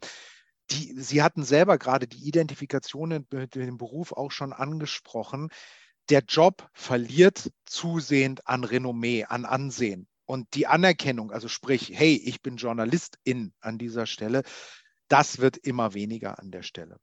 [0.70, 5.50] Die, Sie hatten selber gerade die Identifikation mit dem Beruf auch schon angesprochen.
[6.08, 10.08] Der Job verliert zusehend an Renommee, an Ansehen.
[10.32, 14.44] Und die Anerkennung, also sprich, hey, ich bin Journalistin an dieser Stelle,
[15.08, 16.96] das wird immer weniger an der Stelle.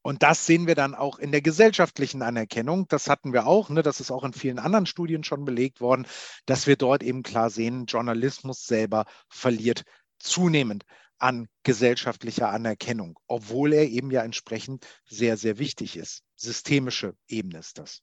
[0.00, 2.88] Und das sehen wir dann auch in der gesellschaftlichen Anerkennung.
[2.88, 6.06] Das hatten wir auch, ne, das ist auch in vielen anderen Studien schon belegt worden,
[6.46, 9.82] dass wir dort eben klar sehen, Journalismus selber verliert
[10.18, 10.86] zunehmend
[11.18, 16.22] an gesellschaftlicher Anerkennung, obwohl er eben ja entsprechend sehr, sehr wichtig ist.
[16.36, 18.00] Systemische Ebene ist das.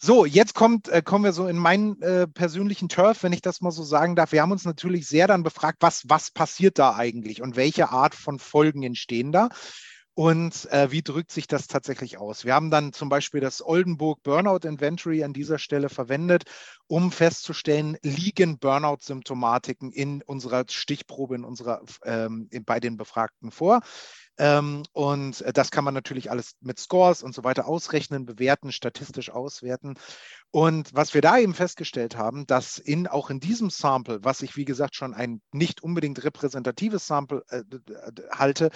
[0.00, 3.60] So, jetzt kommt, äh, kommen wir so in meinen äh, persönlichen Turf, wenn ich das
[3.60, 4.30] mal so sagen darf.
[4.30, 8.14] Wir haben uns natürlich sehr dann befragt, was, was passiert da eigentlich und welche Art
[8.14, 9.48] von Folgen entstehen da
[10.18, 12.44] und äh, wie drückt sich das tatsächlich aus?
[12.44, 16.42] Wir haben dann zum Beispiel das Oldenburg Burnout Inventory an dieser Stelle verwendet,
[16.88, 23.80] um festzustellen, liegen Burnout-Symptomatiken in unserer Stichprobe, in unserer, ähm, bei den Befragten vor.
[24.38, 28.70] Ähm, und äh, das kann man natürlich alles mit Scores und so weiter ausrechnen, bewerten,
[28.72, 29.94] statistisch auswerten.
[30.50, 34.56] Und was wir da eben festgestellt haben, dass in, auch in diesem Sample, was ich
[34.56, 37.62] wie gesagt schon ein nicht unbedingt repräsentatives Sample äh,
[38.30, 38.70] halte,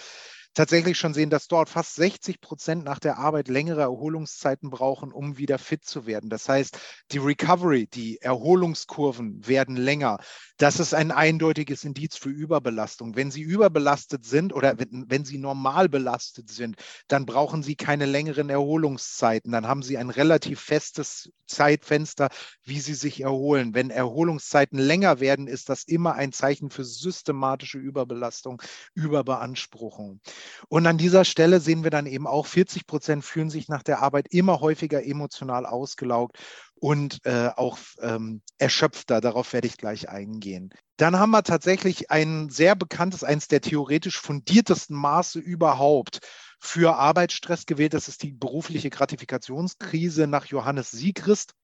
[0.54, 5.38] tatsächlich schon sehen, dass dort fast 60 Prozent nach der Arbeit längere Erholungszeiten brauchen, um
[5.38, 6.30] wieder fit zu werden.
[6.30, 6.78] Das heißt,
[7.10, 10.18] die Recovery, die Erholungskurven werden länger.
[10.58, 13.16] Das ist ein eindeutiges Indiz für Überbelastung.
[13.16, 16.76] Wenn Sie überbelastet sind oder wenn, wenn Sie normal belastet sind,
[17.08, 19.52] dann brauchen Sie keine längeren Erholungszeiten.
[19.52, 22.28] Dann haben Sie ein relativ festes Zeitfenster,
[22.62, 23.74] wie Sie sich erholen.
[23.74, 28.62] Wenn Erholungszeiten länger werden, ist das immer ein Zeichen für systematische Überbelastung,
[28.94, 30.20] Überbeanspruchung.
[30.68, 34.00] Und an dieser Stelle sehen wir dann eben auch, 40 Prozent fühlen sich nach der
[34.00, 36.38] Arbeit immer häufiger emotional ausgelaugt
[36.74, 39.20] und äh, auch ähm, erschöpfter.
[39.20, 40.74] Darauf werde ich gleich eingehen.
[40.96, 46.20] Dann haben wir tatsächlich ein sehr bekanntes, eines der theoretisch fundiertesten Maße überhaupt
[46.58, 47.94] für Arbeitsstress gewählt.
[47.94, 51.54] Das ist die berufliche Gratifikationskrise nach Johannes Siegrist.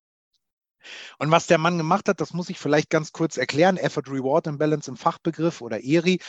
[1.19, 3.77] Und was der Mann gemacht hat, das muss ich vielleicht ganz kurz erklären.
[3.77, 6.21] Effort Reward Imbalance im Fachbegriff oder ERI.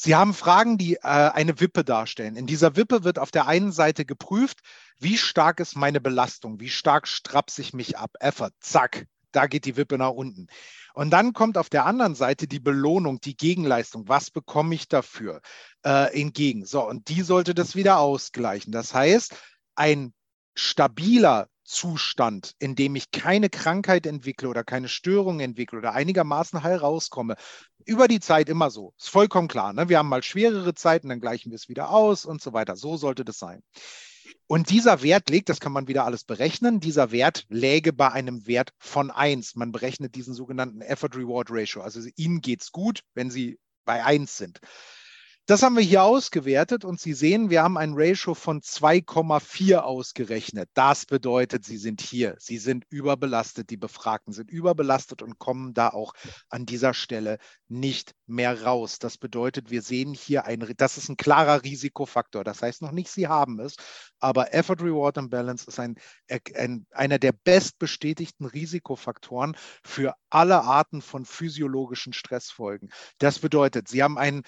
[0.00, 2.36] Sie haben Fragen, die äh, eine Wippe darstellen.
[2.36, 4.60] In dieser Wippe wird auf der einen Seite geprüft,
[5.00, 8.12] wie stark ist meine Belastung, wie stark strapse ich mich ab.
[8.20, 10.46] Effort, zack, Da geht die Wippe nach unten.
[10.94, 14.06] Und dann kommt auf der anderen Seite die Belohnung, die Gegenleistung.
[14.06, 15.40] Was bekomme ich dafür
[15.84, 16.64] äh, entgegen?
[16.64, 18.70] So, und die sollte das wieder ausgleichen.
[18.70, 19.34] Das heißt,
[19.74, 20.14] ein
[20.54, 26.76] stabiler Zustand, in dem ich keine Krankheit entwickle oder keine Störung entwickle oder einigermaßen heil
[26.76, 27.36] rauskomme,
[27.84, 28.94] über die Zeit immer so.
[28.98, 29.74] Ist vollkommen klar.
[29.74, 29.88] Ne?
[29.90, 32.74] Wir haben mal schwerere Zeiten, dann gleichen wir es wieder aus und so weiter.
[32.74, 33.62] So sollte das sein.
[34.46, 38.46] Und dieser Wert liegt, das kann man wieder alles berechnen, dieser Wert läge bei einem
[38.46, 39.56] Wert von 1.
[39.56, 41.82] Man berechnet diesen sogenannten Effort-Reward-Ratio.
[41.82, 44.60] Also Ihnen geht es gut, wenn Sie bei 1 sind.
[45.48, 50.68] Das haben wir hier ausgewertet und Sie sehen, wir haben ein Ratio von 2,4 ausgerechnet.
[50.74, 55.88] Das bedeutet, Sie sind hier, Sie sind überbelastet, die Befragten sind überbelastet und kommen da
[55.88, 56.12] auch
[56.50, 58.98] an dieser Stelle nicht mehr raus.
[58.98, 62.44] Das bedeutet, wir sehen hier ein, das ist ein klarer Risikofaktor.
[62.44, 63.76] Das heißt noch nicht, Sie haben es,
[64.20, 65.94] aber Effort, Reward and Balance ist ein,
[66.56, 72.90] ein, einer der bestbestätigten Risikofaktoren für alle Arten von physiologischen Stressfolgen.
[73.16, 74.42] Das bedeutet, Sie haben ein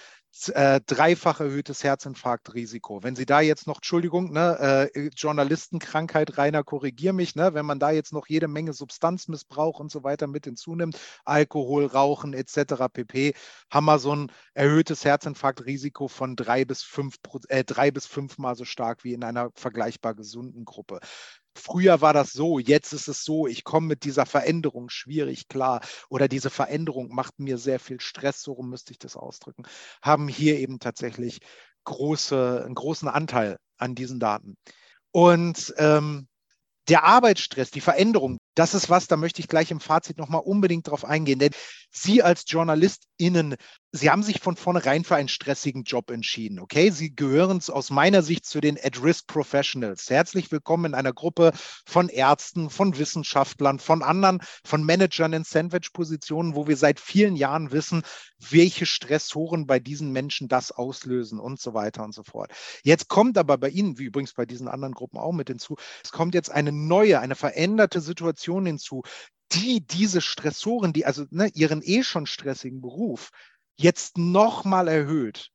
[0.53, 3.03] äh, dreifach erhöhtes Herzinfarktrisiko.
[3.03, 7.79] Wenn Sie da jetzt noch, Entschuldigung, ne, äh, Journalistenkrankheit, Rainer, korrigier mich, ne, wenn man
[7.79, 12.87] da jetzt noch jede Menge Substanzmissbrauch und so weiter mit hinzunimmt, Alkohol, Rauchen etc.
[12.91, 13.33] pp.,
[13.69, 17.15] haben wir so ein erhöhtes Herzinfarktrisiko von drei bis fünf,
[17.49, 20.99] äh, drei bis fünfmal so stark wie in einer vergleichbar gesunden Gruppe.
[21.55, 25.81] Früher war das so, jetzt ist es so, ich komme mit dieser Veränderung schwierig klar
[26.09, 29.63] oder diese Veränderung macht mir sehr viel Stress, so müsste ich das ausdrücken,
[30.01, 31.39] haben hier eben tatsächlich
[31.83, 34.55] große, einen großen Anteil an diesen Daten.
[35.11, 36.27] Und ähm,
[36.87, 40.87] der Arbeitsstress, die Veränderung, das ist was, da möchte ich gleich im Fazit nochmal unbedingt
[40.87, 41.39] drauf eingehen.
[41.39, 41.51] Denn
[41.89, 43.55] Sie als JournalistInnen,
[43.93, 46.91] Sie haben sich von vornherein für einen stressigen Job entschieden, okay?
[46.91, 50.09] Sie gehören aus meiner Sicht zu den At-Risk Professionals.
[50.09, 51.51] Herzlich willkommen in einer Gruppe
[51.85, 57.73] von Ärzten, von Wissenschaftlern, von anderen, von Managern in Sandwich-Positionen, wo wir seit vielen Jahren
[57.73, 58.03] wissen,
[58.39, 62.53] welche Stressoren bei diesen Menschen das auslösen und so weiter und so fort.
[62.83, 66.13] Jetzt kommt aber bei Ihnen, wie übrigens bei diesen anderen Gruppen auch mit hinzu, es
[66.13, 69.03] kommt jetzt eine neue, eine veränderte Situation hinzu,
[69.51, 73.31] die diese Stressoren, die also ne, ihren eh schon stressigen Beruf
[73.81, 75.51] jetzt nochmal erhöht.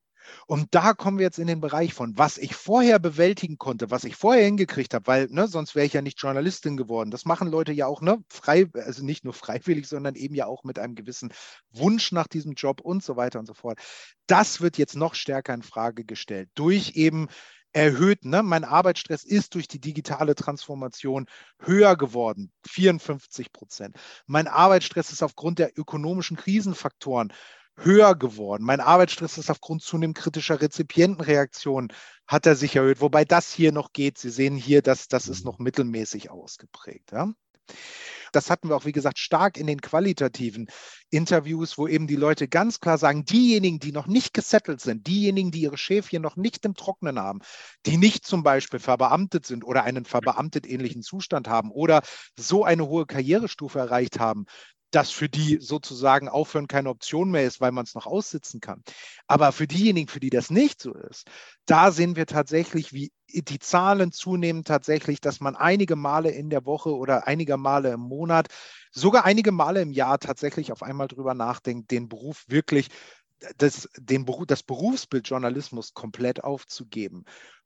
[0.46, 4.04] Und da kommen wir jetzt in den Bereich von, was ich vorher bewältigen konnte, was
[4.04, 7.10] ich vorher hingekriegt habe, weil ne, sonst wäre ich ja nicht Journalistin geworden.
[7.10, 10.64] Das machen Leute ja auch, ne, frei, also nicht nur freiwillig, sondern eben ja auch
[10.64, 11.32] mit einem gewissen
[11.70, 13.78] Wunsch nach diesem Job und so weiter und so fort.
[14.26, 17.28] Das wird jetzt noch stärker in Frage gestellt durch eben
[17.72, 18.24] erhöht.
[18.24, 18.42] Ne?
[18.42, 21.26] Mein Arbeitsstress ist durch die digitale Transformation
[21.60, 23.96] höher geworden, 54 Prozent.
[24.26, 27.32] Mein Arbeitsstress ist aufgrund der ökonomischen Krisenfaktoren
[27.76, 28.64] höher geworden.
[28.64, 31.92] Mein Arbeitsstress ist aufgrund zunehmend kritischer Rezipientenreaktionen
[32.26, 34.18] hat er sich erhöht, wobei das hier noch geht.
[34.18, 37.12] Sie sehen hier, dass das ist noch mittelmäßig ausgeprägt.
[37.12, 37.32] Ja?
[38.32, 40.66] Das hatten wir auch, wie gesagt, stark in den qualitativen
[41.10, 45.52] Interviews, wo eben die Leute ganz klar sagen, diejenigen, die noch nicht gesettelt sind, diejenigen,
[45.52, 47.40] die ihre Schäfchen noch nicht im Trocknen haben,
[47.86, 52.02] die nicht zum Beispiel verbeamtet sind oder einen verbeamtet ähnlichen Zustand haben oder
[52.36, 54.46] so eine hohe Karrierestufe erreicht haben,
[54.90, 58.82] dass für die sozusagen Aufhören keine Option mehr ist, weil man es noch aussitzen kann.
[59.26, 61.28] Aber für diejenigen, für die das nicht so ist,
[61.66, 66.64] da sehen wir tatsächlich, wie die Zahlen zunehmen tatsächlich, dass man einige Male in der
[66.64, 68.48] Woche oder einige Male im Monat,
[68.92, 72.88] sogar einige Male im Jahr tatsächlich auf einmal drüber nachdenkt, den Beruf wirklich,
[73.58, 77.24] das, den Beruf, das Berufsbild Journalismus komplett aufzugeben.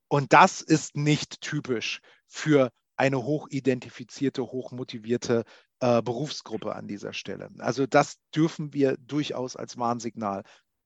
[0.09, 2.71] Und das ist nicht typisch für
[3.01, 5.45] eine hochidentifizierte, hochmotivierte
[5.81, 7.49] äh, Berufsgruppe an dieser Stelle.
[7.59, 10.45] Also das dürfen wir durchaus als Warnsignal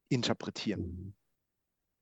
[0.09, 1.17] interpretieren.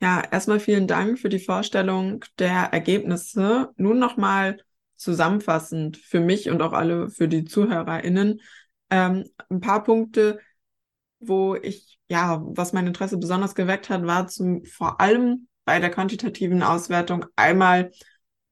[0.03, 3.71] Ja, erstmal vielen Dank für die Vorstellung der Ergebnisse.
[3.77, 4.59] Nun nochmal
[4.97, 8.43] zusammenfassend für mich und auch alle für die ZuhörerInnen
[8.91, 10.41] ähm, ein paar Punkte,
[11.21, 15.91] wo ich, ja, was mein Interesse besonders geweckt hat, war zum, vor allem bei der
[15.91, 17.93] quantitativen Auswertung einmal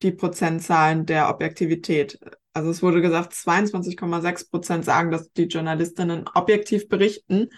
[0.03, 2.19] die Prozentzahlen der Objektivität.
[2.53, 7.49] Also es wurde gesagt, 22,6 Prozent sagen, dass die Journalistinnen objektiv berichten,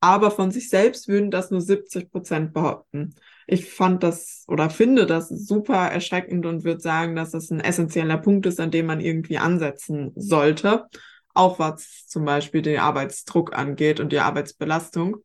[0.00, 3.14] aber von sich selbst würden das nur 70 Prozent behaupten.
[3.46, 8.18] Ich fand das oder finde das super erschreckend und würde sagen, dass das ein essentieller
[8.18, 10.86] Punkt ist, an dem man irgendwie ansetzen sollte,
[11.34, 15.24] auch was zum Beispiel den Arbeitsdruck angeht und die Arbeitsbelastung.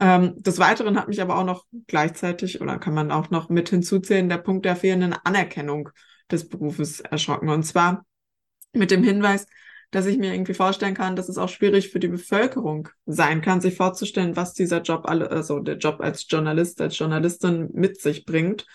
[0.00, 3.68] Ähm, des Weiteren hat mich aber auch noch gleichzeitig oder kann man auch noch mit
[3.68, 5.90] hinzuzählen, der Punkt der fehlenden Anerkennung
[6.30, 7.48] des Berufes erschrocken.
[7.48, 8.06] Und zwar
[8.72, 9.46] mit dem Hinweis,
[9.90, 13.60] dass ich mir irgendwie vorstellen kann, dass es auch schwierig für die Bevölkerung sein kann,
[13.60, 18.24] sich vorzustellen, was dieser Job alle, also der Job als Journalist, als Journalistin mit sich
[18.24, 18.66] bringt.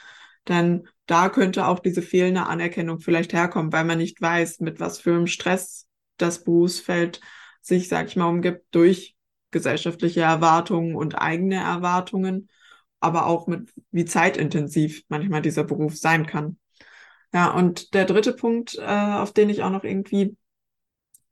[0.47, 4.99] Denn da könnte auch diese fehlende Anerkennung vielleicht herkommen, weil man nicht weiß, mit was
[4.99, 7.21] für einem Stress das Berufsfeld
[7.61, 9.15] sich, sag ich mal, umgibt durch
[9.53, 12.49] gesellschaftliche Erwartungen und eigene Erwartungen,
[12.99, 16.57] aber auch mit, wie zeitintensiv manchmal dieser Beruf sein kann.
[17.33, 20.35] Ja, und der dritte Punkt, äh, auf den ich auch noch irgendwie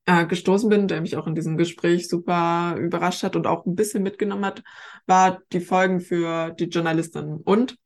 [0.05, 3.75] äh, gestoßen bin, der mich auch in diesem Gespräch super überrascht hat und auch ein
[3.75, 4.63] bisschen mitgenommen hat,
[5.05, 7.77] war die Folgen für die Journalistinnen und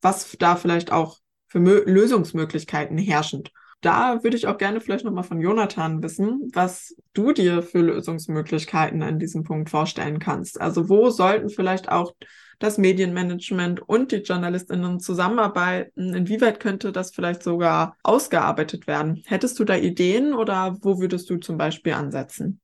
[0.00, 1.18] was da vielleicht auch
[1.48, 3.52] für Mö Lösungsmöglichkeiten herrschend.
[3.82, 9.02] Da würde ich auch gerne vielleicht nochmal von Jonathan wissen, was du dir für Lösungsmöglichkeiten
[9.02, 10.60] an diesem Punkt vorstellen kannst.
[10.60, 12.14] Also wo sollten vielleicht auch
[12.60, 16.14] das Medienmanagement und die JournalistInnen zusammenarbeiten?
[16.14, 19.24] Inwieweit könnte das vielleicht sogar ausgearbeitet werden?
[19.26, 22.60] Hättest du da Ideen oder wo würdest du zum Beispiel ansetzen?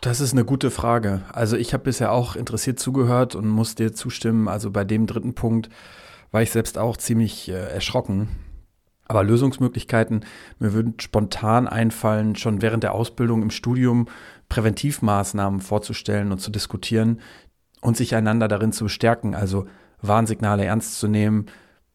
[0.00, 1.22] Das ist eine gute Frage.
[1.32, 4.48] Also ich habe bisher auch interessiert zugehört und muss dir zustimmen.
[4.48, 5.68] Also bei dem dritten Punkt
[6.32, 8.28] war ich selbst auch ziemlich äh, erschrocken.
[9.08, 10.24] Aber Lösungsmöglichkeiten,
[10.58, 14.06] mir würden spontan einfallen, schon während der Ausbildung im Studium
[14.48, 17.20] Präventivmaßnahmen vorzustellen und zu diskutieren,
[17.80, 19.66] und sich einander darin zu bestärken, also
[20.02, 21.46] Warnsignale ernst zu nehmen,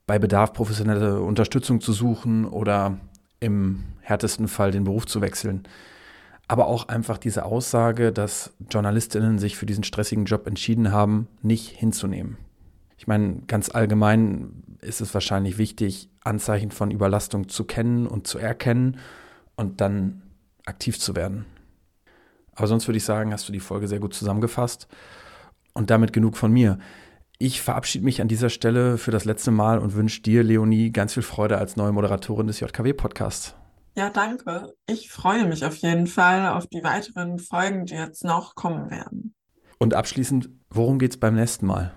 [0.06, 2.98] bei Bedarf professionelle Unterstützung zu suchen oder
[3.40, 5.64] im härtesten Fall den Beruf zu wechseln.
[6.48, 11.70] Aber auch einfach diese Aussage, dass Journalistinnen sich für diesen stressigen Job entschieden haben, nicht
[11.70, 12.38] hinzunehmen.
[12.98, 18.38] Ich meine, ganz allgemein ist es wahrscheinlich wichtig, Anzeichen von Überlastung zu kennen und zu
[18.38, 18.98] erkennen
[19.56, 20.22] und dann
[20.66, 21.46] aktiv zu werden.
[22.56, 24.88] Aber sonst würde ich sagen, hast du die Folge sehr gut zusammengefasst.
[25.74, 26.78] Und damit genug von mir.
[27.40, 31.14] Ich verabschiede mich an dieser Stelle für das letzte Mal und wünsche dir, Leonie, ganz
[31.14, 33.56] viel Freude als neue Moderatorin des JKW-Podcasts.
[33.96, 34.74] Ja, danke.
[34.88, 39.34] Ich freue mich auf jeden Fall auf die weiteren Folgen, die jetzt noch kommen werden.
[39.80, 41.94] Und abschließend, worum geht es beim nächsten Mal?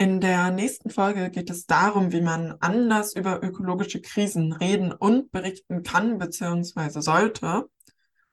[0.00, 5.32] In der nächsten Folge geht es darum, wie man anders über ökologische Krisen reden und
[5.32, 7.00] berichten kann bzw.
[7.00, 7.68] sollte.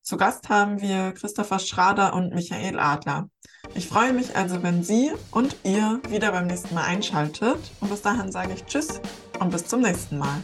[0.04, 3.32] Zu Gast haben wir Christopher Schrader und Michael Adler.
[3.74, 7.58] Ich freue mich also, wenn Sie und ihr wieder beim nächsten Mal einschaltet.
[7.80, 9.02] Und bis dahin sage ich Tschüss
[9.40, 10.44] und bis zum nächsten Mal.